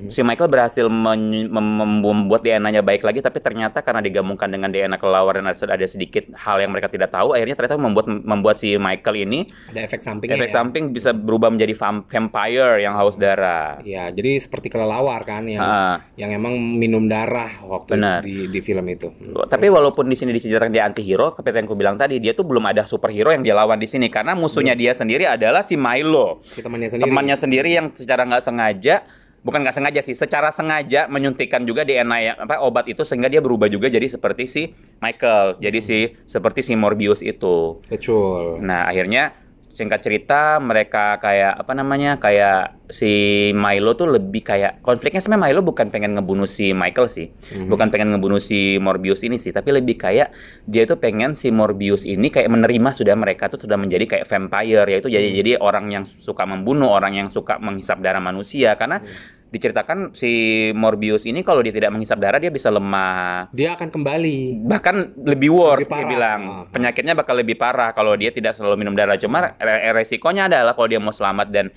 Si 0.08 0.22
Michael 0.22 0.48
berhasil 0.48 0.86
men- 0.86 1.48
mem- 1.48 1.76
mem- 1.78 2.00
membuat 2.02 2.42
DNA-nya 2.42 2.80
baik 2.80 3.02
lagi, 3.02 3.20
tapi 3.20 3.38
ternyata 3.38 3.80
karena 3.80 4.00
digabungkan 4.00 4.48
dengan 4.48 4.70
DNA 4.70 4.96
kelelawar 4.96 5.36
dan 5.36 5.48
ada, 5.48 5.58
ada 5.58 5.86
sedikit 5.86 6.32
hal 6.34 6.58
yang 6.58 6.72
mereka 6.72 6.88
tidak 6.88 7.10
tahu, 7.10 7.32
akhirnya 7.32 7.56
ternyata 7.56 7.76
membuat 7.78 8.06
membuat 8.08 8.56
si 8.56 8.76
Michael 8.76 9.18
ini 9.20 9.40
Ada 9.68 9.84
efek 9.84 10.00
sampingnya 10.00 10.36
efek 10.36 10.50
ya. 10.50 10.56
samping 10.56 10.84
bisa 10.90 11.12
berubah 11.12 11.50
menjadi 11.50 11.74
vam- 11.74 12.06
vampire 12.06 12.80
yang 12.80 12.94
haus 12.94 13.16
darah. 13.16 13.80
Ya, 13.82 14.08
jadi 14.08 14.38
seperti 14.38 14.70
kelelawar 14.70 15.24
kan 15.24 15.44
yang 15.44 15.60
Ah. 15.60 15.98
yang 16.14 16.32
emang 16.32 16.54
minum 16.54 17.04
darah 17.06 17.50
waktu 17.64 17.98
Benar. 17.98 18.22
di 18.22 18.48
di 18.48 18.60
film 18.60 18.86
itu. 18.88 19.10
Tapi 19.44 19.68
walaupun 19.68 20.06
di 20.06 20.16
sini 20.16 20.32
diceritakan 20.32 20.70
dia 20.70 20.86
anti-hero, 20.86 21.34
seperti 21.34 21.58
yang 21.58 21.68
aku 21.68 21.76
bilang 21.76 21.96
tadi, 21.96 22.18
dia 22.18 22.32
tuh 22.32 22.46
belum 22.46 22.64
ada 22.64 22.86
superhero 22.86 23.30
yang 23.30 23.42
dia 23.42 23.52
lawan 23.52 23.76
di 23.76 23.86
sini 23.86 24.08
karena 24.08 24.37
musuhnya 24.38 24.78
dia 24.78 24.94
sendiri 24.94 25.26
adalah 25.26 25.66
si 25.66 25.76
Milo. 25.76 26.40
Si 26.46 26.62
temannya 26.62 26.90
sendiri. 26.94 27.10
Temannya 27.10 27.38
sendiri 27.38 27.70
yang 27.74 27.88
secara 27.92 28.24
nggak 28.24 28.44
sengaja 28.46 29.04
bukan 29.48 29.64
nggak 29.64 29.76
sengaja 29.80 30.02
sih, 30.04 30.12
secara 30.12 30.52
sengaja 30.52 31.08
menyuntikkan 31.08 31.64
juga 31.64 31.88
DNA 31.88 32.18
yang 32.20 32.36
apa 32.36 32.60
obat 32.60 32.84
itu 32.92 33.08
sehingga 33.08 33.32
dia 33.32 33.40
berubah 33.40 33.72
juga 33.72 33.88
jadi 33.88 34.04
seperti 34.04 34.44
si 34.44 34.62
Michael, 35.00 35.56
jadi 35.64 35.80
si 35.80 35.98
seperti 36.28 36.68
si 36.68 36.74
Morbius 36.76 37.24
itu. 37.24 37.80
Betul. 37.88 38.60
Nah, 38.60 38.92
akhirnya 38.92 39.32
singkat 39.78 40.02
cerita 40.02 40.58
mereka 40.58 41.22
kayak 41.22 41.62
apa 41.62 41.72
namanya? 41.78 42.18
kayak 42.18 42.90
si 42.90 43.12
Milo 43.54 43.94
tuh 43.94 44.10
lebih 44.10 44.42
kayak 44.42 44.82
konfliknya 44.82 45.22
sebenarnya 45.22 45.54
Milo 45.54 45.62
bukan 45.62 45.94
pengen 45.94 46.18
ngebunuh 46.18 46.50
si 46.50 46.74
Michael 46.74 47.06
sih. 47.14 47.30
Bukan 47.54 47.94
pengen 47.94 48.18
ngebunuh 48.18 48.42
si 48.42 48.82
Morbius 48.82 49.22
ini 49.22 49.38
sih, 49.38 49.54
tapi 49.54 49.70
lebih 49.70 50.02
kayak 50.02 50.34
dia 50.66 50.90
tuh 50.90 50.98
pengen 50.98 51.38
si 51.38 51.54
Morbius 51.54 52.10
ini 52.10 52.34
kayak 52.34 52.50
menerima 52.50 52.90
sudah 52.98 53.14
mereka 53.14 53.54
tuh 53.54 53.70
sudah 53.70 53.78
menjadi 53.78 54.18
kayak 54.18 54.26
vampire 54.26 54.88
yaitu 54.90 55.14
jadi 55.14 55.30
jadi 55.30 55.52
orang 55.62 55.94
yang 55.94 56.04
suka 56.10 56.42
membunuh, 56.50 56.90
orang 56.90 57.14
yang 57.14 57.28
suka 57.30 57.62
menghisap 57.62 58.02
darah 58.02 58.24
manusia 58.24 58.74
karena 58.74 59.06
diceritakan 59.48 60.12
si 60.12 60.32
Morbius 60.76 61.24
ini 61.24 61.40
kalau 61.40 61.64
dia 61.64 61.72
tidak 61.72 61.96
menghisap 61.96 62.20
darah 62.20 62.40
dia 62.40 62.52
bisa 62.52 62.68
lemah. 62.68 63.48
Dia 63.56 63.80
akan 63.80 63.88
kembali. 63.88 64.68
bahkan 64.68 65.16
lebih 65.16 65.56
worse 65.56 65.88
Lebih 65.88 66.04
dia 66.04 66.08
bilang. 66.12 66.42
Ah. 66.48 66.64
penyakitnya 66.68 67.16
bakal 67.16 67.40
lebih 67.40 67.56
parah 67.56 67.96
kalau 67.96 68.14
dia 68.20 68.32
tidak 68.36 68.54
selalu 68.60 68.84
minum 68.84 68.96
darah. 68.96 69.16
Cuma 69.16 69.56
re- 69.56 69.96
resikonya 69.96 70.52
adalah 70.52 70.76
kalau 70.76 70.88
dia 70.92 71.00
mau 71.00 71.16
selamat 71.16 71.48
dan 71.48 71.72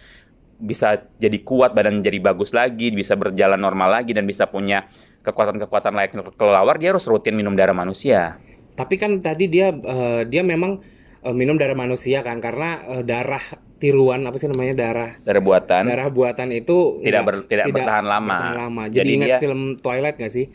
bisa 0.60 1.00
jadi 1.16 1.40
kuat 1.40 1.72
badan 1.72 2.04
jadi 2.04 2.20
bagus 2.20 2.52
lagi 2.52 2.92
bisa 2.92 3.16
berjalan 3.16 3.56
normal 3.56 3.96
lagi 3.96 4.12
dan 4.12 4.28
bisa 4.28 4.44
punya 4.44 4.84
kekuatan-kekuatan 5.24 5.96
layaknya 5.96 6.20
kelelawar 6.36 6.76
dia 6.76 6.92
harus 6.92 7.08
rutin 7.08 7.32
minum 7.32 7.56
darah 7.56 7.72
manusia. 7.72 8.36
Tapi 8.76 8.94
kan 9.00 9.20
tadi 9.22 9.48
dia 9.48 9.72
eh, 9.72 10.22
dia 10.28 10.42
memang 10.44 10.80
eh, 11.22 11.32
minum 11.32 11.54
darah 11.54 11.74
manusia 11.74 12.20
kan 12.20 12.38
karena 12.38 12.68
eh, 12.90 13.02
darah 13.02 13.42
tiruan 13.76 14.20
apa 14.22 14.36
sih 14.36 14.44
namanya 14.46 14.76
darah 14.78 15.10
darah 15.18 15.40
buatan 15.40 15.82
darah 15.84 16.08
buatan 16.08 16.48
itu 16.50 17.00
Tidak 17.00 17.22
ber- 17.22 17.46
tidak 17.46 17.64
bertahan 17.70 18.04
lama. 18.04 18.28
bertahan 18.30 18.56
lama. 18.58 18.82
Jadi, 18.86 18.96
Jadi 18.98 19.10
ingat 19.14 19.28
dia- 19.30 19.40
film 19.40 19.60
Twilight 19.74 20.16
gak 20.16 20.28
sih? 20.30 20.46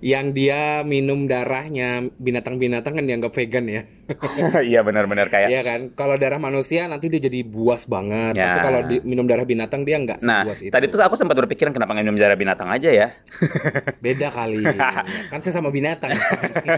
Yang 0.00 0.26
dia 0.32 0.60
minum 0.80 1.24
darahnya 1.24 2.08
binatang-binatang 2.16 2.92
kan 2.92 3.04
dianggap 3.04 3.30
vegan 3.30 3.64
ya. 3.64 3.82
iya 4.64 4.80
benar-benar 4.80 5.28
kayak 5.28 5.48
Iya 5.48 5.60
kan? 5.60 5.80
Kalau 5.92 6.16
darah 6.16 6.36
manusia 6.36 6.84
nanti 6.84 7.06
dia 7.06 7.20
jadi 7.20 7.40
buas 7.42 7.84
banget. 7.84 8.32
Ya. 8.32 8.48
Tapi 8.48 8.58
kalau 8.60 8.80
di- 8.82 9.02
minum 9.02 9.24
darah 9.24 9.44
binatang 9.44 9.84
dia 9.84 9.96
nggak 9.96 10.20
nah 10.20 10.40
sebuas 10.42 10.60
itu. 10.62 10.72
tadi 10.72 10.84
tuh 10.86 10.98
aku 10.98 11.14
sempat 11.14 11.36
berpikiran 11.36 11.70
kenapa 11.70 11.92
nggak 11.92 12.06
minum 12.06 12.16
darah 12.16 12.34
binatang 12.34 12.68
aja 12.68 12.88
ya 12.88 13.08
Beda 14.04 14.28
kali. 14.28 14.64
kan 15.30 15.38
saya 15.38 15.54
sama 15.54 15.68
binatang. 15.68 16.16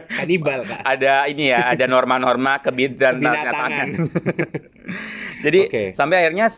Kanibal 0.09 0.63
kak. 0.65 0.83
ada 0.83 1.25
ini 1.25 1.49
ya 1.49 1.71
ada 1.71 1.87
norma-norma 1.87 2.59
kebidan 2.59 3.17
Kebinatangan. 3.17 3.87
Jadi 5.41 5.61
Oke. 5.65 5.83
sampai 5.93 6.17
akhirnya 6.21 6.51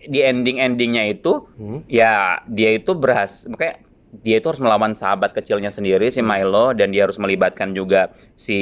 di 0.00 0.20
ending-endingnya 0.20 1.04
itu 1.08 1.48
Hmm. 1.50 1.80
ya 1.86 2.38
dia 2.46 2.70
itu 2.72 2.92
berhasil 2.92 3.48
makanya 3.48 3.80
dia 4.22 4.38
itu 4.38 4.46
harus 4.46 4.62
melawan 4.62 4.94
sahabat 4.94 5.34
kecilnya 5.34 5.74
sendiri 5.74 6.06
si 6.08 6.22
Milo 6.22 6.70
dan 6.70 6.94
dia 6.94 7.02
harus 7.08 7.18
melibatkan 7.18 7.74
juga 7.74 8.14
si 8.38 8.58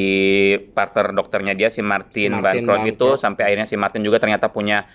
partner 0.72 1.12
dokternya 1.12 1.52
dia 1.52 1.68
si 1.68 1.78
Si 1.78 1.84
Martin, 1.84 2.40
Martin 2.40 2.64
Bancroft 2.64 2.86
itu 2.86 2.96
Bancroft. 2.96 3.20
sampai 3.20 3.42
akhirnya 3.52 3.68
si 3.68 3.76
Martin 3.76 4.00
juga 4.00 4.16
ternyata 4.16 4.48
punya 4.48 4.88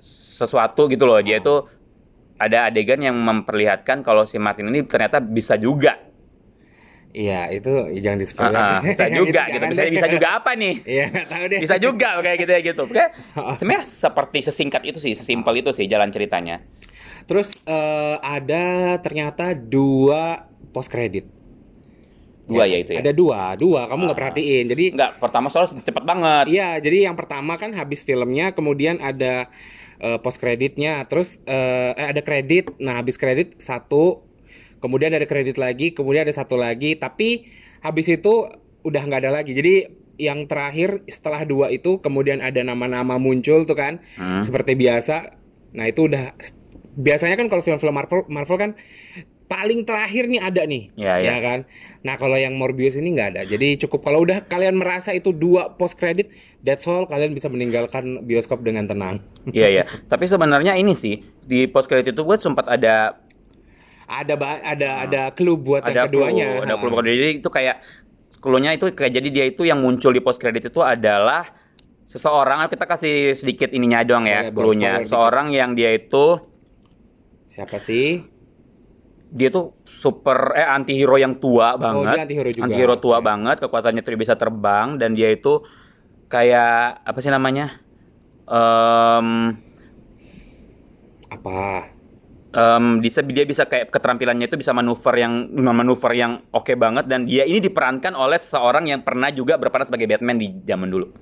sesuatu 0.00 0.88
gitu 0.88 1.04
loh. 1.06 1.20
Dia 1.20 1.38
Oh. 1.38 1.42
itu 1.42 1.54
ada 2.40 2.72
adegan 2.72 2.98
yang 2.98 3.14
memperlihatkan 3.14 4.00
kalau 4.00 4.24
si 4.24 4.40
Martin 4.40 4.72
ini 4.72 4.82
ternyata 4.82 5.20
bisa 5.20 5.54
juga. 5.54 6.09
Iya 7.10 7.50
itu 7.50 7.72
jangan 7.98 8.18
di 8.18 8.26
spoiler. 8.26 8.54
Ah, 8.54 8.78
ah, 8.78 8.80
bisa 8.86 9.06
juga 9.10 9.42
gitu. 9.50 9.64
Bisa 9.66 9.82
bisa 9.90 10.06
juga 10.06 10.28
apa 10.38 10.50
nih? 10.54 10.74
Iya 10.94 11.04
nggak 11.10 11.26
tahu 11.26 11.44
deh. 11.50 11.58
bisa 11.58 11.76
juga 11.76 12.08
kayak 12.22 12.38
gitu 12.38 12.50
ya 12.50 12.60
gitu. 12.62 12.82
Oke. 12.86 13.04
Sebenarnya 13.58 13.84
seperti 13.84 14.38
sesingkat 14.40 14.82
itu 14.86 14.98
sih, 14.98 15.12
sesimpel 15.12 15.58
itu 15.58 15.70
sih 15.74 15.90
jalan 15.90 16.10
ceritanya. 16.10 16.62
Terus 17.26 17.50
eh, 17.64 18.16
ada 18.16 18.94
ternyata 18.98 19.52
dua 19.52 20.46
post 20.70 20.86
credit. 20.86 21.26
Dua 22.46 22.66
ya 22.66 22.78
itu 22.78 22.94
ya. 22.94 23.02
Ada 23.02 23.14
dua, 23.14 23.54
dua. 23.54 23.86
Kamu 23.86 24.06
nggak 24.06 24.14
Ah. 24.14 24.22
perhatiin. 24.26 24.64
Jadi 24.66 24.84
Enggak, 24.94 25.12
pertama 25.18 25.46
soal 25.48 25.66
cepet 25.66 26.02
banget. 26.02 26.44
Iya, 26.50 26.78
jadi 26.78 27.10
yang 27.10 27.14
pertama 27.14 27.54
kan 27.54 27.70
habis 27.74 28.02
filmnya, 28.02 28.50
kemudian 28.50 28.98
ada 28.98 29.46
eh, 29.98 30.18
post 30.18 30.38
kreditnya, 30.38 31.04
terus 31.06 31.38
eh, 31.44 31.90
eh, 31.92 32.06
ada 32.10 32.22
kredit. 32.22 32.74
Nah, 32.78 32.98
habis 32.98 33.14
kredit 33.14 33.58
satu, 33.58 34.26
kemudian 34.80 35.12
ada 35.12 35.24
kredit 35.24 35.56
lagi, 35.56 35.92
kemudian 35.92 36.24
ada 36.24 36.34
satu 36.34 36.56
lagi. 36.56 36.96
Tapi 36.96 37.46
habis 37.80 38.08
itu 38.08 38.48
udah 38.82 39.02
nggak 39.04 39.20
ada 39.22 39.32
lagi. 39.32 39.52
Jadi 39.52 39.74
yang 40.16 40.44
terakhir 40.44 41.00
setelah 41.06 41.44
dua 41.44 41.68
itu, 41.68 42.00
kemudian 42.00 42.40
ada 42.40 42.60
nama-nama 42.60 43.16
muncul 43.16 43.64
tuh 43.64 43.76
kan, 43.76 44.04
Hmm. 44.16 44.44
seperti 44.44 44.76
biasa. 44.76 45.36
Nah 45.72 45.88
itu 45.88 46.08
udah 46.08 46.36
biasanya 46.92 47.36
kan 47.36 47.48
kalau 47.48 47.62
film-film 47.62 47.94
Marvel, 47.94 48.28
Marvel 48.28 48.58
kan 48.58 48.70
paling 49.46 49.82
terakhir 49.82 50.30
nih 50.30 50.38
ada 50.38 50.62
nih, 50.62 50.94
Iya, 50.94 51.14
iya. 51.18 51.30
ya 51.34 51.36
kan. 51.42 51.58
Nah 52.06 52.14
kalau 52.14 52.38
yang 52.38 52.54
Morbius 52.54 52.94
ini 52.94 53.10
nggak 53.10 53.28
ada. 53.34 53.42
Jadi 53.42 53.82
cukup 53.82 54.06
kalau 54.06 54.22
udah 54.22 54.46
kalian 54.46 54.78
merasa 54.78 55.10
itu 55.10 55.34
dua 55.34 55.74
post 55.74 55.98
credit, 55.98 56.30
that's 56.62 56.86
all 56.86 57.02
kalian 57.02 57.34
bisa 57.34 57.50
meninggalkan 57.50 58.22
bioskop 58.22 58.62
dengan 58.62 58.86
tenang. 58.86 59.18
Iya 59.50 59.66
iya. 59.66 59.84
Tapi 60.06 60.30
sebenarnya 60.30 60.78
ini 60.78 60.94
sih 60.94 61.18
di 61.42 61.66
post 61.66 61.90
credit 61.90 62.14
itu 62.14 62.22
gue 62.22 62.36
sempat 62.38 62.70
ada 62.70 63.18
Ada 64.10 64.34
ada 64.66 64.90
ada 65.06 65.22
clue 65.30 65.54
buat 65.54 65.86
ada 65.86 65.94
yang 65.94 66.10
keduanya. 66.10 66.48
clue, 66.50 66.66
ada 66.66 66.74
clue 66.82 67.02
jadi 67.06 67.30
itu 67.38 67.46
kayak 67.46 67.76
clue-nya 68.40 68.74
itu 68.74 68.90
kayak 68.90 69.12
jadi 69.14 69.28
dia 69.30 69.44
itu 69.46 69.62
yang 69.68 69.78
muncul 69.84 70.10
di 70.10 70.18
post 70.18 70.40
credit 70.42 70.72
itu 70.72 70.80
adalah 70.82 71.46
seseorang 72.10 72.66
kita 72.66 72.88
kasih 72.90 73.38
sedikit 73.38 73.70
ininya 73.70 74.02
doang 74.02 74.26
ya 74.26 74.50
boleh 74.50 74.74
clue-nya. 74.74 74.92
Seorang 75.06 75.54
yang 75.54 75.78
dia 75.78 75.94
itu 75.94 76.42
Siapa 77.46 77.78
sih? 77.78 78.24
dia 79.30 79.46
tuh 79.54 79.78
super 79.86 80.58
eh 80.58 80.66
anti 80.66 80.98
hero 80.98 81.14
yang 81.14 81.38
tua 81.38 81.78
banget. 81.78 82.02
Oh, 82.02 82.14
dia 82.18 82.22
antihero 82.26 82.50
juga. 82.50 82.66
Antihero 82.66 82.94
tua 82.98 83.22
Oke. 83.22 83.26
banget, 83.30 83.56
kekuatannya 83.62 84.02
tuh 84.02 84.18
bisa 84.18 84.34
terbang 84.34 84.98
dan 84.98 85.14
dia 85.14 85.30
itu 85.30 85.62
kayak 86.26 87.06
apa 87.06 87.18
sih 87.22 87.30
namanya? 87.30 87.78
Em 88.50 89.54
Apa? 91.30 91.99
Em, 92.50 92.98
bisa 92.98 93.22
dia 93.22 93.46
bisa 93.46 93.62
kayak 93.62 93.94
keterampilannya 93.94 94.50
itu 94.50 94.58
bisa 94.58 94.74
manuver 94.74 95.14
yang 95.22 95.54
manuver 95.54 96.10
yang 96.18 96.42
oke 96.50 96.74
banget 96.74 97.06
dan 97.06 97.22
dia 97.22 97.46
ini 97.46 97.62
diperankan 97.62 98.10
oleh 98.18 98.42
seseorang 98.42 98.90
yang 98.90 99.06
pernah 99.06 99.30
juga 99.30 99.54
berperan 99.54 99.86
sebagai 99.86 100.10
Batman 100.10 100.34
di 100.34 100.50
zaman 100.66 100.90
dulu. 100.90 101.14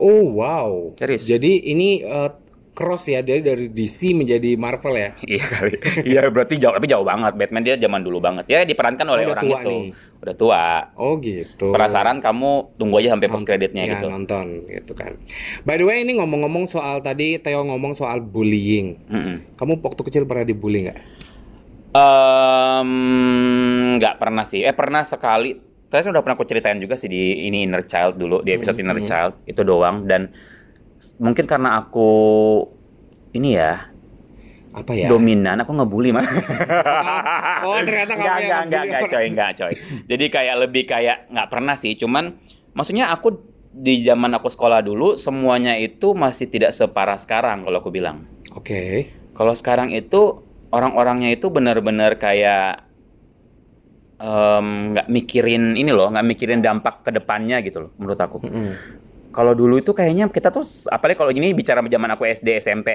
Oh 0.00 0.40
wow. 0.40 0.96
Serius? 0.96 1.28
Jadi 1.28 1.68
ini 1.68 2.00
eh, 2.00 2.32
cross 2.70 3.10
ya 3.10 3.20
dia 3.20 3.42
dari 3.42 3.68
DC 3.68 4.14
menjadi 4.14 4.54
Marvel 4.56 4.94
ya. 4.96 5.10
Iya 5.26 5.44
kali. 5.46 5.72
Iya 6.06 6.22
berarti 6.30 6.54
jauh 6.56 6.74
tapi 6.74 6.88
jauh 6.88 7.04
banget. 7.04 7.32
Batman 7.36 7.62
dia 7.66 7.74
zaman 7.76 8.00
dulu 8.00 8.18
banget. 8.22 8.44
Ya 8.48 8.64
diperankan 8.64 9.06
oleh 9.06 9.26
udah 9.26 9.34
orang 9.36 9.44
tua 9.44 9.58
itu. 9.60 9.70
nih. 9.70 9.84
Udah 10.20 10.34
tua. 10.36 10.64
Oh 10.96 11.14
gitu. 11.20 11.66
Penasaran 11.74 12.18
kamu 12.22 12.76
tunggu 12.80 13.00
aja 13.02 13.16
sampai 13.16 13.28
post 13.28 13.46
kreditnya 13.46 13.84
ya, 13.84 13.92
gitu. 13.98 14.06
nonton 14.08 14.64
gitu 14.70 14.92
kan. 14.94 15.18
By 15.66 15.76
the 15.76 15.86
way 15.86 16.02
ini 16.06 16.16
ngomong-ngomong 16.16 16.70
soal 16.70 17.02
tadi 17.04 17.36
Theo 17.42 17.66
ngomong 17.66 17.92
soal 17.98 18.22
bullying. 18.22 18.96
Mm-mm. 19.10 19.56
Kamu 19.58 19.82
waktu 19.84 20.02
kecil 20.06 20.24
pernah 20.24 20.44
dibully 20.46 20.88
nggak? 20.88 20.98
Em, 21.90 22.90
nggak 23.98 24.14
pernah 24.22 24.44
sih. 24.46 24.62
Eh 24.62 24.74
pernah 24.76 25.02
sekali. 25.02 25.58
Tadi 25.90 26.06
udah 26.06 26.22
pernah 26.22 26.38
aku 26.38 26.46
ceritain 26.46 26.78
juga 26.78 26.94
sih 26.94 27.10
di 27.10 27.50
ini 27.50 27.66
Inner 27.66 27.82
Child 27.82 28.14
dulu 28.14 28.46
di 28.46 28.54
episode 28.54 28.78
Inner 28.78 29.02
Child 29.02 29.42
itu 29.50 29.66
doang 29.66 30.06
dan 30.06 30.30
mungkin 31.16 31.44
karena 31.48 31.80
aku 31.80 32.10
ini 33.32 33.56
ya 33.56 33.88
Apa 34.70 34.94
ya? 34.94 35.10
dominan 35.10 35.58
aku 35.60 35.74
ngebully 35.74 36.14
mah. 36.14 36.22
Oh, 37.66 37.78
ternyata 37.82 38.14
kamu 38.14 38.22
Nggak, 38.22 38.38
yang 38.38 38.46
nggak, 38.46 38.62
nggak, 38.66 38.84
nggak, 38.86 39.02
coy, 39.10 39.26
nggak, 39.30 39.50
coy. 39.58 39.72
Jadi 40.06 40.24
kayak 40.30 40.56
lebih 40.66 40.82
kayak 40.86 41.26
nggak 41.28 41.48
pernah 41.50 41.74
sih, 41.74 41.98
cuman 41.98 42.38
maksudnya 42.72 43.10
aku 43.10 43.34
di 43.70 44.02
zaman 44.02 44.34
aku 44.34 44.50
sekolah 44.50 44.82
dulu 44.82 45.14
semuanya 45.14 45.78
itu 45.78 46.10
masih 46.14 46.50
tidak 46.50 46.74
separah 46.74 47.18
sekarang 47.18 47.62
kalau 47.66 47.78
aku 47.78 47.90
bilang. 47.90 48.26
Oke. 48.54 49.10
Kalau 49.34 49.54
sekarang 49.54 49.94
itu 49.94 50.42
orang-orangnya 50.70 51.30
itu 51.34 51.50
benar-benar 51.50 52.18
kayak 52.18 52.86
nggak 54.20 55.08
mikirin 55.08 55.80
ini 55.80 55.90
loh, 55.90 56.12
nggak 56.12 56.26
mikirin 56.28 56.60
dampak 56.60 57.02
ke 57.02 57.10
depannya 57.10 57.64
gitu 57.64 57.88
loh, 57.88 57.90
menurut 57.96 58.20
aku. 58.20 58.44
Mm-mm. 58.44 58.70
Kalau 59.30 59.54
dulu 59.54 59.78
itu 59.78 59.94
kayaknya 59.94 60.26
kita 60.26 60.50
tuh, 60.50 60.66
apalagi 60.90 61.16
kalau 61.18 61.30
ini 61.30 61.54
bicara 61.54 61.78
zaman 61.80 62.10
aku 62.12 62.26
SD, 62.26 62.58
SMP, 62.58 62.88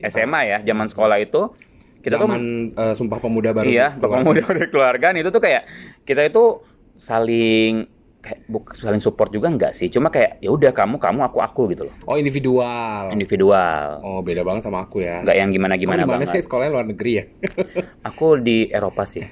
SMA 0.00 0.40
ya, 0.46 0.58
zaman 0.64 0.88
sekolah 0.88 1.20
itu 1.20 1.52
kita 1.98 2.14
tuh 2.16 2.30
Zaman 2.30 2.42
eh, 2.72 2.94
Sumpah 2.94 3.18
Pemuda 3.18 3.50
baru 3.50 3.68
iya, 3.68 3.92
keluar. 3.98 4.22
bapak 4.22 4.24
muda 4.24 4.40
dari 4.46 4.68
keluarga 4.70 5.06
itu 5.12 5.28
tuh 5.28 5.42
kayak 5.42 5.66
kita 6.06 6.30
itu 6.30 6.62
saling 6.94 7.84
kayak 8.18 8.40
buk- 8.50 8.74
saling 8.74 9.02
support 9.02 9.30
juga 9.30 9.46
enggak 9.50 9.72
sih, 9.74 9.86
cuma 9.90 10.10
kayak 10.10 10.38
ya 10.42 10.50
udah 10.50 10.70
kamu 10.74 10.98
kamu 10.98 11.20
aku 11.26 11.38
aku 11.42 11.62
gitu 11.70 11.86
loh, 11.86 11.94
Oh 12.06 12.14
individual. 12.18 13.10
individual, 13.14 14.02
Oh 14.02 14.18
beda 14.22 14.42
banget 14.42 14.66
sama 14.66 14.86
aku 14.86 15.02
ya. 15.02 15.22
enggak 15.22 15.36
yang 15.38 15.50
gimana 15.54 15.74
gimana 15.78 16.02
Kamu 16.02 16.10
banget. 16.18 16.34
sih 16.34 16.42
sekolahnya 16.46 16.70
luar 16.74 16.86
negeri 16.86 17.12
ya? 17.18 17.24
Aku 18.08 18.38
di 18.38 18.70
Eropa 18.70 19.02
sih, 19.06 19.22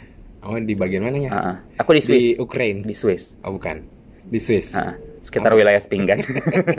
oh 0.43 0.59
di 0.59 0.75
bagian 0.75 1.07
mananya? 1.07 1.31
Ah, 1.33 1.39
ah. 1.39 1.57
aku 1.79 1.97
di 1.97 2.03
Swiss, 2.03 2.35
Di 2.35 2.43
Ukraine. 2.43 2.83
di 2.83 2.95
Swiss, 2.95 3.39
Oh 3.43 3.55
bukan. 3.55 3.83
Di 4.27 4.39
Swiss. 4.43 4.75
Ah, 4.75 4.91
ah. 4.91 4.95
Sekitar 5.27 5.51
wilayah 5.59 5.83
Spingan. 5.83 6.23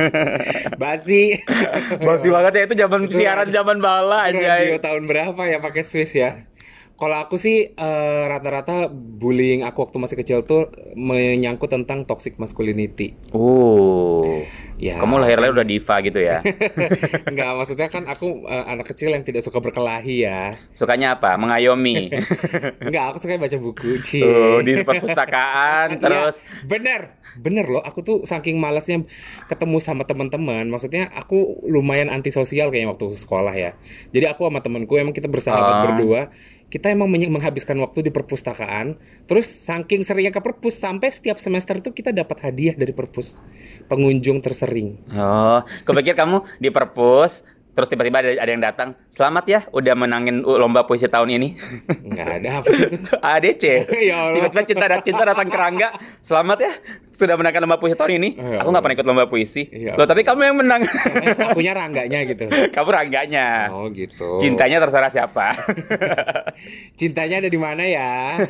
Basi. 0.81 1.43
Basi 1.99 2.27
banget 2.31 2.51
ya 2.55 2.63
itu 2.63 2.75
zaman 2.79 3.01
siaran 3.11 3.49
zaman 3.51 3.77
bala 3.83 4.31
aja. 4.31 4.79
tahun 4.79 5.03
berapa 5.05 5.41
ya 5.43 5.59
pakai 5.59 5.83
Swiss 5.83 6.15
ya? 6.15 6.47
Kalau 6.97 7.17
aku 7.21 7.37
sih 7.37 7.69
eh, 7.69 8.23
rata-rata 8.25 8.89
bullying 8.89 9.61
aku 9.61 9.85
waktu 9.85 9.97
masih 9.97 10.17
kecil 10.17 10.41
tuh 10.41 10.67
menyangkut 10.97 11.69
tentang 11.69 12.03
toxic 12.03 12.35
masculinity. 12.35 13.13
Uh, 13.29 14.41
Ya. 14.77 15.01
kamu 15.01 15.17
lahir-lahir 15.17 15.57
udah 15.57 15.65
diva 15.65 15.95
gitu 16.01 16.21
ya? 16.21 16.37
Enggak, 17.29 17.49
maksudnya 17.53 17.89
kan 17.89 18.05
aku 18.05 18.45
eh, 18.45 18.65
anak 18.67 18.89
kecil 18.89 19.09
yang 19.09 19.21
tidak 19.21 19.41
suka 19.41 19.57
berkelahi 19.57 20.25
ya. 20.25 20.53
Sukanya 20.69 21.17
apa? 21.17 21.33
Mengayomi. 21.33 22.13
Enggak, 22.85 23.03
aku 23.09 23.17
suka 23.21 23.37
baca 23.37 23.57
buku, 23.57 23.97
Ci. 24.01 24.21
Tuh, 24.21 24.61
di 24.61 24.81
perpustakaan 24.81 25.97
terus 25.97 26.41
Iya, 26.41 26.65
bener 26.65 27.01
bener 27.37 27.69
loh 27.69 27.85
aku 27.85 28.01
tuh 28.01 28.17
saking 28.25 28.57
malasnya 28.57 29.05
ketemu 29.45 29.77
sama 29.77 30.09
teman-teman 30.09 30.65
maksudnya 30.65 31.05
aku 31.13 31.61
lumayan 31.69 32.09
antisosial 32.09 32.73
kayaknya 32.73 32.89
waktu 32.89 33.13
sekolah 33.13 33.53
ya 33.53 33.77
jadi 34.09 34.33
aku 34.33 34.49
sama 34.49 34.65
temenku 34.65 34.97
emang 34.97 35.13
kita 35.13 35.29
bersahabat 35.29 35.69
Ah. 35.69 35.81
berdua 35.85 36.21
kita 36.67 36.91
emang 36.91 37.07
menghabiskan 37.07 37.79
waktu 37.79 38.03
di 38.03 38.11
perpustakaan 38.11 38.99
terus 39.23 39.47
saking 39.47 40.03
seringnya 40.03 40.35
ke 40.35 40.43
perpus 40.43 40.75
sampai 40.75 41.07
setiap 41.11 41.39
semester 41.39 41.79
tuh 41.79 41.95
kita 41.95 42.11
dapat 42.11 42.43
hadiah 42.43 42.75
dari 42.75 42.91
perpus. 42.91 43.39
Pengunjung 43.87 44.43
tersering. 44.43 44.99
Oh, 45.15 45.63
kepikir 45.87 46.15
kamu 46.15 46.43
di 46.59 46.69
perpus, 46.71 47.47
terus 47.77 47.93
tiba-tiba 47.93 48.25
ada, 48.25 48.33
ada 48.41 48.49
yang 48.49 48.63
datang. 48.65 48.97
Selamat 49.13 49.45
ya, 49.45 49.59
udah 49.69 49.93
menangin 49.93 50.41
uh, 50.41 50.57
lomba 50.57 50.89
puisi 50.89 51.05
tahun 51.05 51.37
ini. 51.37 51.53
nggak 52.09 52.27
ada 52.41 52.49
apa 52.57 52.69
itu 52.73 52.97
ADC. 53.37 53.63
Ya. 54.07 54.33
Tiba-tiba 54.33 54.63
cinta 54.65 54.85
cinta 55.05 55.23
datang 55.27 55.45
ke 55.45 55.57
Rangga. 55.57 55.93
Selamat 56.25 56.57
ya, 56.63 56.71
sudah 57.13 57.37
menangkan 57.37 57.61
lomba 57.61 57.77
puisi 57.77 57.93
tahun 57.93 58.17
ini. 58.17 58.29
Ya 58.33 58.65
Aku 58.65 58.73
nggak 58.73 58.81
pernah 58.81 58.95
ikut 58.97 59.05
lomba 59.05 59.25
puisi. 59.29 59.69
Ya 59.69 59.93
Loh, 59.93 60.09
tapi 60.09 60.25
kamu 60.25 60.41
yang 60.41 60.57
menang. 60.57 60.81
Akunya 61.53 61.77
rangganya 61.77 62.25
gitu 62.25 62.49
kamu 62.49 62.89
Rangganya. 62.89 63.69
oh 63.69 63.91
gitu 63.93 64.39
Cintanya 64.41 64.81
terserah 64.81 65.11
siapa. 65.11 65.53
Cintanya 66.97 67.45
ada 67.45 67.49
di 67.51 67.59
mana 67.59 67.83
ya? 67.85 68.41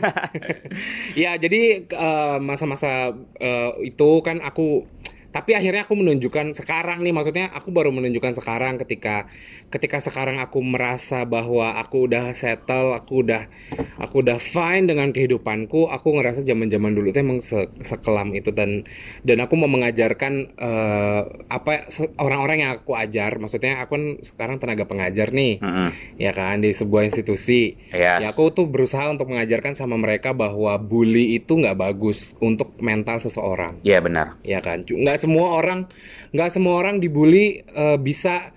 ya 1.17 1.35
jadi 1.35 1.83
eh, 1.83 2.37
masa-masa 2.39 3.11
eh, 3.41 3.71
itu 3.83 4.09
kan 4.21 4.39
aku 4.39 4.85
tapi 5.27 5.53
akhirnya 5.53 5.83
aku 5.83 5.93
menunjukkan 5.93 6.55
sekarang 6.55 7.03
nih 7.03 7.13
maksudnya 7.13 7.51
aku 7.51 7.69
baru 7.69 7.91
menunjukkan 7.91 8.39
sekarang 8.39 8.79
ketika 8.79 9.27
ketika 9.67 9.99
sekarang 9.99 10.39
aku 10.39 10.63
merasa 10.63 11.27
bahwa 11.27 11.75
aku 11.75 12.07
udah 12.07 12.31
settle, 12.31 12.95
aku 12.95 13.27
udah 13.27 13.51
aku 13.99 14.23
udah 14.23 14.39
fine 14.39 14.87
dengan 14.87 15.11
kehidupanku, 15.11 15.91
aku 15.91 16.07
ngerasa 16.15 16.47
zaman-zaman 16.47 16.95
dulu 16.95 17.11
itu 17.11 17.19
emang 17.19 17.43
se- 17.43 17.67
sekelam 17.83 18.31
itu 18.31 18.55
dan 18.55 18.87
dan 19.27 19.37
aku 19.43 19.59
mau 19.59 19.67
mengajarkan 19.67 20.33
eh, 20.55 21.21
apa 21.51 21.91
orang-orang 22.17 22.57
yang 22.63 22.71
aku 22.79 22.95
ajar, 22.95 23.35
maksudnya 23.37 23.83
aku 23.83 23.99
kan 23.99 24.03
sekarang 24.23 24.57
tenaga 24.63 24.87
pengajar 24.87 25.35
nih 25.35 25.59
Mm-mm. 25.59 25.89
ya 26.15 26.31
kan 26.31 26.63
di 26.63 26.71
sebuah 26.71 27.03
institusi. 27.09 27.75
Yes. 27.91 28.23
Ya 28.23 28.27
aku 28.31 28.49
tuh 28.55 28.65
berusaha 28.71 29.11
untuk 29.11 29.27
mengajarkan 29.27 29.75
sama 29.75 29.99
mereka 29.99 30.31
bahwa 30.31 30.79
bully 30.79 31.35
itu 31.35 31.59
nggak 31.59 31.75
bagus 31.75 32.33
untuk 32.39 32.73
mental 32.79 33.19
seseorang. 33.19 33.83
Iya 33.83 33.99
benar. 33.99 34.39
Ya 34.47 34.63
kan, 34.63 34.81
nggak 34.81 35.16
semua 35.19 35.57
orang 35.57 35.89
nggak 36.31 36.49
semua 36.53 36.79
orang 36.79 37.01
dibully 37.01 37.61
eh, 37.63 37.97
bisa 37.99 38.53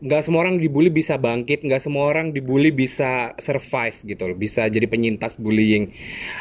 nggak 0.00 0.22
semua 0.24 0.40
orang 0.48 0.56
dibully 0.56 0.88
bisa 0.88 1.20
bangkit, 1.20 1.60
nggak 1.60 1.84
semua 1.84 2.08
orang 2.08 2.32
dibully 2.32 2.72
bisa 2.72 3.36
survive 3.36 3.96
gitu 4.08 4.32
loh, 4.32 4.36
bisa 4.36 4.64
jadi 4.72 4.88
penyintas 4.88 5.36
bullying. 5.36 5.92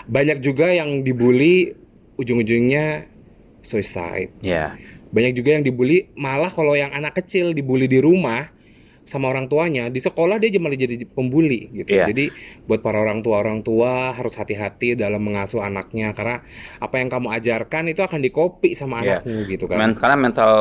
Banyak 0.07 0.39
juga 0.39 0.71
yang 0.71 1.03
dibully 1.03 1.75
ujung-ujungnya 2.15 3.11
suicide. 3.59 4.31
Iya. 4.39 4.79
Banyak 5.11 5.35
juga 5.35 5.59
yang 5.59 5.63
dibully 5.67 6.07
malah 6.15 6.47
kalau 6.47 6.71
yang 6.71 6.95
anak 6.95 7.19
kecil 7.19 7.51
dibully 7.51 7.91
di 7.91 7.99
rumah 7.99 8.47
sama 9.09 9.33
orang 9.33 9.49
tuanya 9.49 9.89
di 9.89 9.97
sekolah 9.97 10.37
dia 10.37 10.53
malah 10.61 10.77
jadi 10.77 11.01
pembuli 11.09 11.73
gitu. 11.73 11.97
Iya. 11.97 12.05
Jadi 12.13 12.29
buat 12.69 12.85
para 12.85 13.01
orang 13.01 13.25
tua 13.25 13.41
orang 13.41 13.65
tua 13.65 14.13
harus 14.13 14.37
hati-hati 14.37 14.93
dalam 14.93 15.25
mengasuh 15.25 15.65
anaknya 15.65 16.13
karena 16.13 16.45
apa 16.77 16.95
yang 17.01 17.09
kamu 17.09 17.33
ajarkan 17.33 17.89
itu 17.89 18.05
akan 18.05 18.21
dikopi 18.21 18.77
sama 18.77 19.01
Iya. 19.01 19.25
anakmu 19.25 19.49
gitu 19.49 19.65
kan. 19.65 19.77
Men- 19.81 19.97
karena 19.97 20.15
mental 20.15 20.51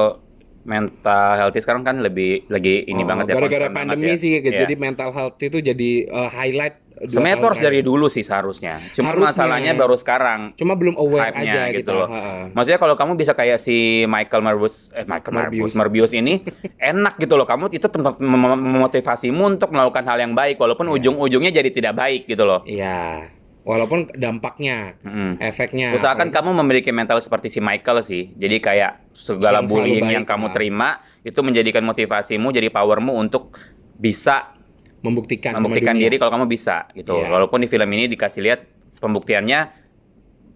mental 0.62 1.28
healthy 1.36 1.60
sekarang 1.60 1.82
kan 1.82 1.98
lebih 1.98 2.46
lagi 2.46 2.82
ini 2.84 3.02
Oh, 3.02 3.06
banget 3.06 3.24
ya. 3.28 3.34
Gara-gara 3.36 3.68
pandemi 3.68 4.12
ya. 4.12 4.16
sih 4.16 4.30
gitu. 4.38 4.50
Iya. 4.50 4.64
Jadi 4.64 4.74
mental 4.74 5.10
health 5.10 5.38
itu 5.38 5.58
jadi 5.58 5.90
uh, 6.08 6.28
highlight 6.28 6.88
Sebenarnya 6.98 7.14
itu 7.30 7.38
tahun 7.38 7.50
harus 7.54 7.62
dari 7.62 7.80
dulu 7.80 8.06
sih 8.10 8.26
seharusnya. 8.26 8.82
Cuma 8.90 9.14
Harusnya. 9.14 9.30
masalahnya 9.30 9.72
baru 9.72 9.94
sekarang. 9.94 10.50
Cuma 10.58 10.74
belum 10.74 10.98
aware 10.98 11.30
aja 11.30 11.70
gitu 11.70 11.86
gitu. 11.86 11.92
loh. 11.94 12.10
Maksudnya 12.50 12.74
kalau 12.74 12.98
kamu 12.98 13.14
bisa 13.14 13.38
kayak 13.38 13.62
si 13.62 14.02
Michael 14.04 14.42
Marbius, 14.42 14.90
eh 14.90 15.06
Michael 15.06 15.30
Marbius, 15.30 15.78
Marbius. 15.78 16.10
Ini 16.10 16.42
enak 16.90 17.22
gitu 17.22 17.38
loh. 17.38 17.46
Kamu 17.46 17.70
itu 17.70 17.86
tempat 17.86 18.18
mem- 18.18 18.34
mem- 18.34 18.62
memotivasimu 18.74 19.46
untuk 19.46 19.70
melakukan 19.70 20.02
hal 20.02 20.18
yang 20.18 20.34
baik, 20.34 20.58
walaupun 20.58 20.90
ujung-ujungnya 20.90 21.54
jadi 21.54 21.70
tidak 21.70 21.94
baik 21.94 22.26
gitu 22.26 22.42
loh. 22.42 22.66
Iya. 22.66 23.30
Walaupun 23.68 24.08
dampaknya, 24.16 24.96
Mm-mm. 25.04 25.36
efeknya. 25.44 25.92
Usahakan 25.92 26.32
kamu 26.32 26.56
memiliki 26.64 26.88
mental 26.88 27.20
seperti 27.20 27.52
si 27.52 27.60
Michael 27.60 28.00
sih. 28.00 28.32
Jadi 28.32 28.64
kayak 28.64 29.12
segala 29.12 29.60
Yang 29.60 29.68
bullying 29.68 30.08
baik 30.08 30.16
yang 30.16 30.24
kamu 30.24 30.46
lah. 30.48 30.54
terima 30.56 30.88
itu 31.20 31.36
menjadikan 31.44 31.84
motivasimu, 31.84 32.48
jadi 32.48 32.72
powermu 32.72 33.12
untuk 33.12 33.60
bisa 34.00 34.56
membuktikan 35.04 35.60
membuktikan 35.60 36.00
diri 36.00 36.16
kalau 36.16 36.32
kamu 36.40 36.48
bisa 36.48 36.88
gitu. 36.96 37.20
Iya. 37.20 37.28
Walaupun 37.28 37.60
di 37.60 37.68
film 37.68 37.92
ini 37.92 38.08
dikasih 38.08 38.40
lihat 38.40 38.64
pembuktiannya 39.04 39.87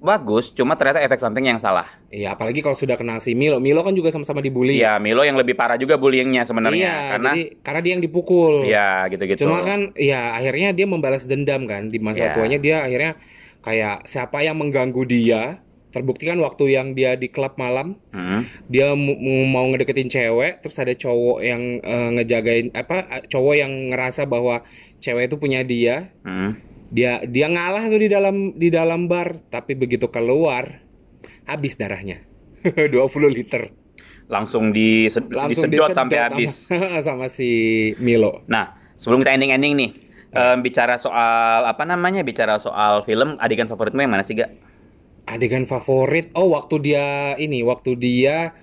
bagus, 0.03 0.51
cuma 0.51 0.75
ternyata 0.75 0.99
efek 0.99 1.17
sampingnya 1.17 1.55
yang 1.55 1.63
salah. 1.63 1.87
Iya, 2.11 2.35
apalagi 2.35 2.59
kalau 2.59 2.75
sudah 2.75 2.99
kenal 2.99 3.23
si 3.23 3.33
Milo. 3.33 3.63
Milo 3.63 3.81
kan 3.81 3.95
juga 3.95 4.11
sama-sama 4.11 4.43
dibully. 4.43 4.77
Iya, 4.77 4.99
Milo 4.99 5.23
yang 5.23 5.39
lebih 5.39 5.55
parah 5.55 5.79
juga 5.79 5.95
bullyingnya 5.97 6.43
sebenarnya 6.43 6.77
Iya, 6.83 6.97
karena 7.15 7.31
jadi 7.33 7.43
karena 7.63 7.81
dia 7.81 7.93
yang 7.95 8.03
dipukul. 8.03 8.67
Iya, 8.67 9.07
gitu-gitu. 9.09 9.47
Cuma 9.47 9.63
kan 9.63 9.95
ya 9.95 10.35
akhirnya 10.35 10.75
dia 10.75 10.85
membalas 10.85 11.25
dendam 11.25 11.65
kan 11.65 11.89
di 11.89 12.03
masa 12.03 12.29
Iya. 12.29 12.35
tuanya 12.35 12.59
dia 12.59 12.77
akhirnya 12.83 13.15
kayak 13.63 14.05
siapa 14.05 14.43
yang 14.43 14.59
mengganggu 14.59 15.07
dia 15.07 15.63
terbukti 15.93 16.25
kan 16.25 16.41
waktu 16.41 16.73
yang 16.73 16.97
dia 16.97 17.15
di 17.15 17.29
klub 17.29 17.55
malam 17.61 18.01
Mm. 18.17 18.49
dia 18.67 18.97
mau 19.47 19.69
ngedeketin 19.69 20.09
cewek 20.09 20.65
terus 20.65 20.81
ada 20.81 20.91
cowok 20.91 21.45
yang 21.45 21.63
eh, 21.79 22.09
ngejagain 22.17 22.73
apa 22.73 23.23
cowok 23.29 23.55
yang 23.55 23.93
ngerasa 23.93 24.25
bahwa 24.25 24.65
cewek 24.99 25.29
itu 25.29 25.37
punya 25.37 25.61
dia 25.61 26.11
Mm. 26.25 26.72
Dia 26.93 27.25
dia 27.25 27.49
ngalah 27.49 27.89
tuh 27.89 28.01
di 28.05 28.09
dalam 28.13 28.37
di 28.53 28.69
dalam 28.69 29.09
bar 29.09 29.41
tapi 29.49 29.73
begitu 29.73 30.13
keluar 30.13 30.85
habis 31.49 31.75
darahnya 31.75 32.21
20 32.63 32.93
liter 33.33 33.73
langsung 34.31 34.73
di 34.73 35.09
Langsung 35.13 35.69
disedot 35.69 35.93
sampai 35.93 36.17
sama- 36.17 36.29
habis. 36.33 36.53
sama 37.07 37.27
si 37.29 37.51
Milo. 38.01 38.47
Nah, 38.49 38.73
sebelum 38.97 39.21
kita 39.21 39.37
ending-ending 39.37 39.75
nih, 39.77 39.91
em, 40.33 40.59
bicara 40.65 40.97
soal 40.97 41.69
apa 41.69 41.85
namanya? 41.85 42.25
Bicara 42.25 42.57
soal 42.57 43.05
film, 43.05 43.37
adegan 43.37 43.69
favoritmu 43.69 44.01
yang 44.01 44.13
mana 44.15 44.25
sih, 44.25 44.33
Gak? 44.33 44.57
Adegan 45.29 45.69
favorit. 45.69 46.33
Oh, 46.33 46.49
waktu 46.57 46.81
dia 46.81 47.37
ini, 47.37 47.61
waktu 47.61 47.93
dia 48.01 48.57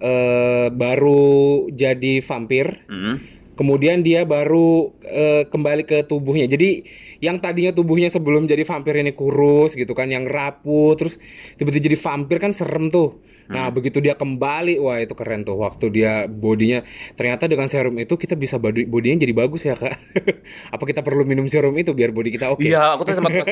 eh, 0.00 0.72
baru 0.72 1.68
jadi 1.68 2.24
vampir. 2.24 2.88
Hmm. 2.88 3.20
Kemudian 3.60 4.00
dia 4.00 4.24
baru 4.24 4.96
eh, 5.04 5.44
kembali 5.44 5.84
ke 5.84 6.08
tubuhnya. 6.08 6.48
Jadi 6.48 6.80
yang 7.20 7.36
tadinya 7.44 7.76
tubuhnya 7.76 8.08
sebelum 8.08 8.48
jadi 8.48 8.64
vampir 8.64 8.96
ini 8.96 9.12
kurus 9.12 9.76
gitu 9.76 9.92
kan, 9.92 10.08
yang 10.08 10.24
rapuh, 10.24 10.96
terus 10.96 11.20
tiba-tiba 11.60 11.92
jadi 11.92 11.98
vampir 12.00 12.40
kan 12.40 12.56
serem 12.56 12.88
tuh. 12.88 13.20
Nah 13.50 13.66
begitu 13.68 13.98
dia 13.98 14.14
kembali, 14.14 14.78
wah 14.78 15.02
itu 15.02 15.12
keren 15.12 15.42
tuh. 15.42 15.58
Waktu 15.58 15.90
dia 15.90 16.24
bodinya, 16.24 16.86
ternyata 17.18 17.50
dengan 17.50 17.66
serum 17.66 17.98
itu 17.98 18.14
kita 18.14 18.38
bisa 18.38 18.56
body, 18.56 18.86
bodinya 18.86 19.26
jadi 19.26 19.34
bagus 19.34 19.66
ya 19.66 19.74
kak. 19.74 19.92
Apa 20.74 20.86
kita 20.86 21.02
perlu 21.02 21.26
minum 21.26 21.44
serum 21.50 21.74
itu 21.74 21.90
biar 21.92 22.14
body 22.14 22.30
kita 22.30 22.54
oke? 22.54 22.62
Iya, 22.62 22.94
aku 22.94 23.02
tuh 23.10 23.18
sempat 23.18 23.34
tuh, 23.34 23.44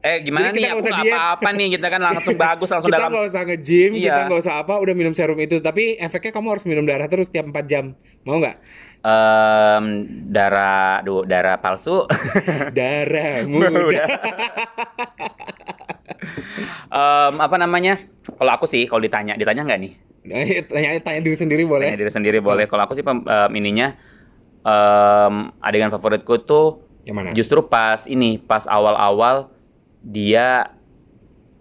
eh 0.00 0.24
gimana 0.24 0.50
Jadi 0.50 0.56
nih 0.56 0.62
kita 0.64 0.72
aku 0.72 0.80
nggak 0.88 1.04
apa-apa 1.12 1.48
nih, 1.52 1.68
kita 1.76 1.86
kan 1.92 2.00
langsung 2.00 2.34
bagus 2.48 2.68
langsung 2.72 2.88
kita 2.90 2.98
dalam 2.98 3.10
nggak 3.12 3.26
usah 3.28 3.42
nge-gym, 3.44 3.90
kita 4.00 4.20
Iya. 4.24 4.26
nggak 4.26 4.40
usah 4.40 4.54
apa, 4.64 4.74
udah 4.80 4.94
minum 4.96 5.12
serum 5.12 5.38
itu. 5.38 5.60
Tapi 5.60 6.00
efeknya 6.00 6.32
kamu 6.32 6.56
harus 6.56 6.64
minum 6.64 6.82
darah 6.88 7.06
terus 7.06 7.28
tiap 7.28 7.44
4 7.46 7.54
jam. 7.68 7.92
Mau 8.24 8.40
nggak? 8.40 8.56
Em, 9.06 9.84
darah, 10.34 10.98
duh, 11.06 11.22
darah 11.22 11.62
palsu. 11.62 12.10
Darah 12.78 13.46
muda. 13.46 14.04
Em, 16.86 17.34
apa 17.38 17.56
namanya? 17.60 17.98
Kalau 18.24 18.52
aku 18.56 18.66
sih, 18.66 18.86
kalau 18.88 19.02
ditanya, 19.02 19.36
ditanya 19.36 19.62
nggak 19.66 19.80
nih? 19.82 19.92
Nah, 20.26 20.42
tanya, 20.66 20.90
tanya 21.02 21.20
diri 21.22 21.36
sendiri 21.38 21.62
boleh. 21.62 21.86
Tanya 21.92 22.00
diri 22.02 22.12
sendiri 22.12 22.38
boleh. 22.42 22.66
Kalau 22.66 22.82
aku 22.82 22.98
sih 22.98 23.04
em, 23.04 23.50
ininya 23.54 23.94
em, 24.64 25.34
adegan 25.62 25.92
favoritku 25.92 26.42
tuh 26.42 26.82
Yang 27.06 27.14
mana? 27.14 27.28
justru 27.36 27.60
pas 27.62 28.06
ini, 28.10 28.38
pas 28.40 28.66
awal-awal 28.66 29.50
dia 30.02 30.70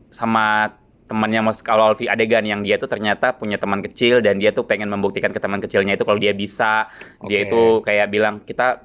sama 0.09 0.77
temannya 1.05 1.45
mas 1.45 1.61
kalau 1.61 1.93
Alfi 1.93 2.09
adegan 2.09 2.41
yang 2.41 2.65
dia 2.65 2.81
tuh 2.81 2.89
ternyata 2.89 3.37
punya 3.37 3.61
teman 3.61 3.79
kecil 3.79 4.25
dan 4.25 4.41
dia 4.41 4.49
tuh 4.49 4.65
pengen 4.65 4.89
membuktikan 4.89 5.29
ke 5.29 5.37
teman 5.37 5.61
kecilnya 5.61 5.93
itu 5.93 6.01
kalau 6.01 6.17
dia 6.17 6.33
bisa 6.33 6.89
dia 7.29 7.39
Oke. 7.41 7.47
itu 7.47 7.61
kayak 7.85 8.07
bilang 8.09 8.41
kita 8.41 8.81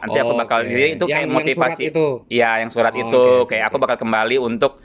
nanti 0.00 0.16
aku 0.16 0.32
Oh, 0.32 0.38
bakal 0.38 0.62
oke. 0.62 0.70
dia 0.70 0.86
itu 0.94 1.04
Yang- 1.04 1.10
kayak 1.10 1.26
yang 1.26 1.34
motivasi 1.34 1.74
surat 1.74 1.90
itu? 1.90 2.06
iya 2.30 2.50
yang 2.62 2.70
surat 2.70 2.94
Oh, 2.94 3.02
itu 3.02 3.22
oke, 3.42 3.50
kayak 3.50 3.64
oke. 3.66 3.70
aku 3.74 3.76
bakal 3.82 3.96
kembali 4.00 4.36
untuk 4.38 4.78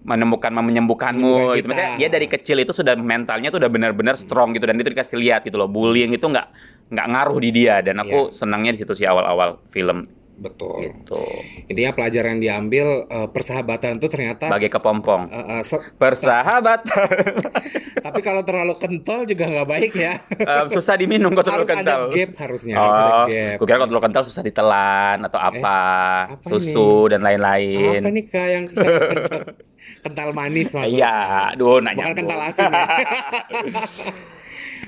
menemukan 0.00 0.48
menyembuhkanmu 0.48 1.20
Menyembuhkan 1.20 1.56
gitu 1.60 1.66
maksudnya 1.68 2.00
dia 2.00 2.08
dari 2.08 2.24
kecil 2.24 2.56
itu 2.56 2.72
sudah 2.72 2.96
mentalnya 2.96 3.52
tuh 3.52 3.60
udah 3.60 3.68
benar-benar 3.68 4.16
strong 4.16 4.56
gitu 4.56 4.64
dan 4.64 4.80
itu 4.80 4.88
dikasih 4.88 5.20
lihat 5.20 5.44
gitu 5.44 5.60
loh 5.60 5.68
bullying 5.68 6.16
itu 6.16 6.24
nggak 6.24 6.48
nggak 6.88 7.06
ngaruh 7.12 7.36
di 7.36 7.50
dia 7.52 7.84
dan 7.84 8.00
aku 8.00 8.32
senangnya 8.32 8.72
di 8.72 8.80
situ 8.80 8.96
sih 8.96 9.04
awal-awal 9.04 9.60
film 9.68 10.08
Betul. 10.40 10.88
gitu 10.88 11.20
Intinya 11.68 11.92
pelajaran 11.92 12.32
yang 12.32 12.40
diambil 12.40 13.04
eh, 13.04 13.28
persahabatan 13.28 13.96
tuh 13.96 14.08
ternyata 14.08 14.48
bagi 14.48 14.66
kepompong 14.66 15.28
eh, 15.28 15.36
eh, 15.36 15.62
se- 15.62 15.92
persahabatan 15.94 17.08
tapi 18.00 18.20
kalau 18.20 18.40
terlalu 18.40 18.72
kental 18.74 19.22
juga 19.22 19.44
nggak 19.44 19.66
baik 19.66 19.92
ya. 19.92 20.18
Em, 20.32 20.66
susah 20.66 20.94
diminum 20.94 21.30
kalau 21.30 21.44
terlalu 21.44 21.60
harus 21.60 21.70
kental. 21.76 21.98
ada 22.00 22.10
gap 22.10 22.30
harusnya, 22.38 22.74
harus 22.74 22.94
ada 22.94 23.10
Oh, 23.12 23.24
gap. 23.26 23.54
gue 23.54 23.64
kira 23.64 23.76
kalau 23.76 23.88
terlalu 23.88 24.04
kental 24.08 24.22
susah 24.24 24.42
ditelan 24.42 25.16
atau 25.22 25.38
apa, 25.38 25.76
apa 26.32 26.46
susu 26.46 27.06
dan 27.06 27.20
lain-lain. 27.20 28.00
Apa 28.00 28.08
nih 28.08 28.24
kak 28.26 28.46
yang 28.48 28.64
kental 30.04 30.28
manis 30.32 30.68
maksudnya? 30.70 30.88
Iya, 30.88 31.14
aduh 31.52 31.76
nanya. 31.78 32.02
Bukan 32.02 32.14
kental 32.16 32.40
asin 32.42 32.66
ya. 32.66 32.82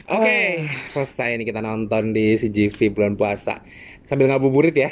Oke, 0.09 0.67
selesai 0.89 1.37
nih 1.37 1.47
kita 1.47 1.61
nonton 1.61 2.11
di 2.11 2.35
CGV 2.35 2.91
bulan 2.91 3.15
puasa. 3.15 3.61
Sambil 4.03 4.29
ngabuburit 4.29 4.75
ya. 4.75 4.91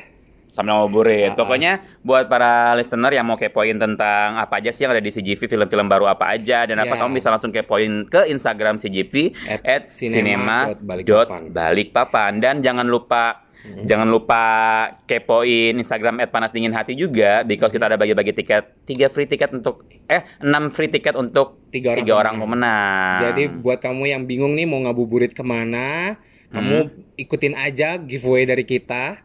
Sambil 0.51 0.75
ngabuburit. 0.77 1.31
Ah, 1.31 1.33
ah. 1.33 1.39
Pokoknya 1.39 1.73
buat 2.03 2.27
para 2.27 2.75
listener 2.75 3.15
yang 3.15 3.27
mau 3.27 3.39
kepoin 3.39 3.79
tentang 3.79 4.37
apa 4.37 4.59
aja 4.59 4.75
sih 4.75 4.85
yang 4.85 4.93
ada 4.93 5.03
di 5.03 5.09
CGV, 5.09 5.47
film-film 5.47 5.87
baru 5.87 6.11
apa 6.11 6.35
aja 6.35 6.67
dan 6.67 6.77
apa 6.77 6.95
Ya. 6.95 6.99
kamu 7.01 7.23
bisa 7.23 7.31
langsung 7.31 7.55
kepoin 7.55 8.11
ke 8.11 8.27
Instagram 8.27 8.83
CGV 8.83 9.31
At 9.47 9.61
at 9.63 9.83
cinema 9.95 10.75
dot 11.07 11.31
balikpapan 11.49 12.43
dan 12.43 12.61
jangan 12.61 12.85
lupa 12.85 13.47
Hmm. 13.61 13.85
Jangan 13.85 14.09
lupa 14.09 14.45
kepoin 15.05 15.77
Instagram 15.77 16.25
at 16.25 16.33
panas 16.33 16.49
dingin 16.49 16.73
hati 16.73 16.97
juga 16.97 17.45
because 17.45 17.69
kita 17.69 17.93
ada 17.93 18.01
bagi-bagi 18.01 18.33
tiket 18.33 18.89
tiga 18.89 19.13
free 19.13 19.29
tiket 19.29 19.53
untuk 19.53 19.85
eh 20.09 20.25
enam 20.41 20.73
free 20.73 20.89
tiket 20.89 21.13
untuk 21.13 21.61
Tiga 21.69 21.93
orang 21.93 22.01
tiga 22.01 22.15
orang 22.17 22.35
pemenang. 22.41 23.17
Jadi 23.21 23.53
buat 23.53 23.79
kamu 23.79 24.05
yang 24.09 24.23
bingung 24.25 24.57
nih 24.57 24.65
mau 24.65 24.81
ngabuburit 24.81 25.37
ke 25.37 25.45
mana, 25.45 26.17
kamu 26.49 26.89
ikutin 27.21 27.53
aja 27.53 28.01
giveaway 28.01 28.49
dari 28.49 28.65
kita. 28.65 29.21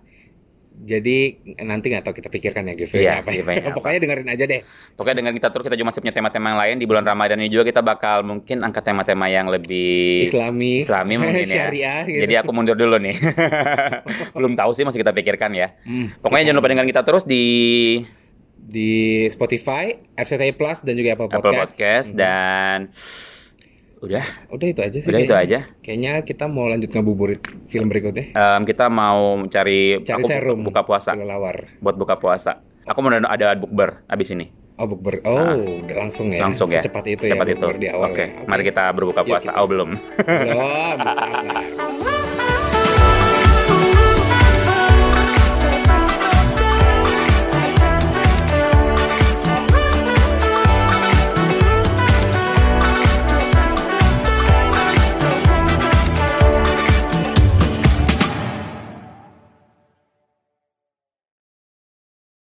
Jadi 0.78 1.18
nanti 1.62 1.88
nggak 1.88 2.04
tahu 2.04 2.14
kita 2.14 2.28
pikirkan 2.28 2.68
ya 2.68 2.76
giveaway 2.76 3.06
Iya, 3.06 3.14
apa. 3.20 3.30
giveaway 3.32 3.58
apa. 3.64 3.74
Pokoknya 3.74 4.00
dengerin 4.02 4.28
aja 4.28 4.44
deh. 4.44 4.62
Pokoknya 4.94 5.18
dengan 5.18 5.34
kita 5.34 5.48
terus 5.48 5.64
kita 5.64 5.76
juga 5.76 5.88
masih 5.88 6.02
punya 6.02 6.12
tema-tema 6.12 6.46
yang 6.50 6.60
lain 6.60 6.76
di 6.78 6.86
bulan 6.86 7.04
Ramadan 7.04 7.38
ini 7.38 7.48
juga 7.48 7.64
kita 7.64 7.80
bakal 7.80 8.22
mungkin 8.22 8.60
angkat 8.62 8.84
tema-tema 8.84 9.26
yang 9.26 9.48
lebih 9.48 10.22
Islami, 10.22 10.84
Islami 10.84 11.14
mungkin 11.22 11.42
ya. 11.42 11.72
syariah 11.72 12.02
gitu. 12.04 12.22
Jadi 12.22 12.34
aku 12.36 12.52
mundur 12.52 12.76
dulu 12.76 12.98
nih. 12.98 13.16
Belum 14.36 14.54
tahu 14.54 14.72
sih 14.72 14.84
masih 14.84 15.00
kita 15.00 15.12
pikirkan 15.12 15.52
ya. 15.52 15.72
Hmm, 15.82 16.12
Pokoknya 16.20 16.50
jangan 16.50 16.60
lupa 16.60 16.70
dengerin 16.70 16.92
kita 16.92 17.02
terus 17.02 17.24
di 17.24 17.46
di 18.58 18.92
Spotify, 19.28 19.94
RCTI 20.12 20.54
Plus 20.54 20.82
dan 20.82 20.94
juga 20.94 21.14
Apple 21.14 21.30
Apple 21.30 21.40
Podcast. 21.40 21.72
Podcast 21.72 22.10
Mhm. 22.12 22.18
dan 22.18 22.78
udah 24.06 24.26
Udah 24.48 24.68
itu 24.68 24.80
aja 24.80 24.98
sih. 24.98 25.10
Udah 25.10 25.20
itu 25.20 25.34
kayaknya. 25.34 25.60
aja. 25.66 25.82
Kayaknya 25.82 26.12
kita 26.22 26.46
mau 26.46 26.66
lanjut 26.66 26.90
ngabuburit 26.90 27.42
film 27.68 27.90
berikutnya. 27.90 28.32
em, 28.32 28.62
kita 28.64 28.86
mau 28.88 29.18
cari 29.48 30.00
Cari 30.00 30.16
aku 30.16 30.28
serum. 30.28 30.60
buka 30.62 30.82
puasa 30.82 31.12
Kelelawar. 31.14 31.74
buat 31.80 31.96
buka 31.96 32.16
puasa. 32.16 32.62
Aku 32.86 33.02
mau 33.02 33.10
ada- 33.10 33.58
bukber 33.58 34.06
abis 34.06 34.30
ini. 34.32 34.54
Oh, 34.76 34.86
bukber. 34.86 35.24
Oh, 35.24 35.34
Ah. 35.34 35.56
udah 35.56 35.96
langsung 35.98 36.28
ya. 36.30 36.44
Langsung 36.44 36.68
ya. 36.68 36.84
Secepat 36.84 37.08
itu 37.08 37.24
Secepat 37.26 37.48
ya 37.48 37.54
itu. 37.56 37.64
bukber 37.64 37.78
di 37.80 37.88
awal. 37.88 38.12
Oke, 38.12 38.26
ya. 38.28 38.44
mari 38.46 38.62
kita 38.62 38.84
berbuka 38.92 39.24
Yuk, 39.24 39.30
puasa. 39.32 39.50
kita- 39.50 39.58
Oh, 39.58 39.68
belum. 39.72 39.90
Belum. 40.22 40.98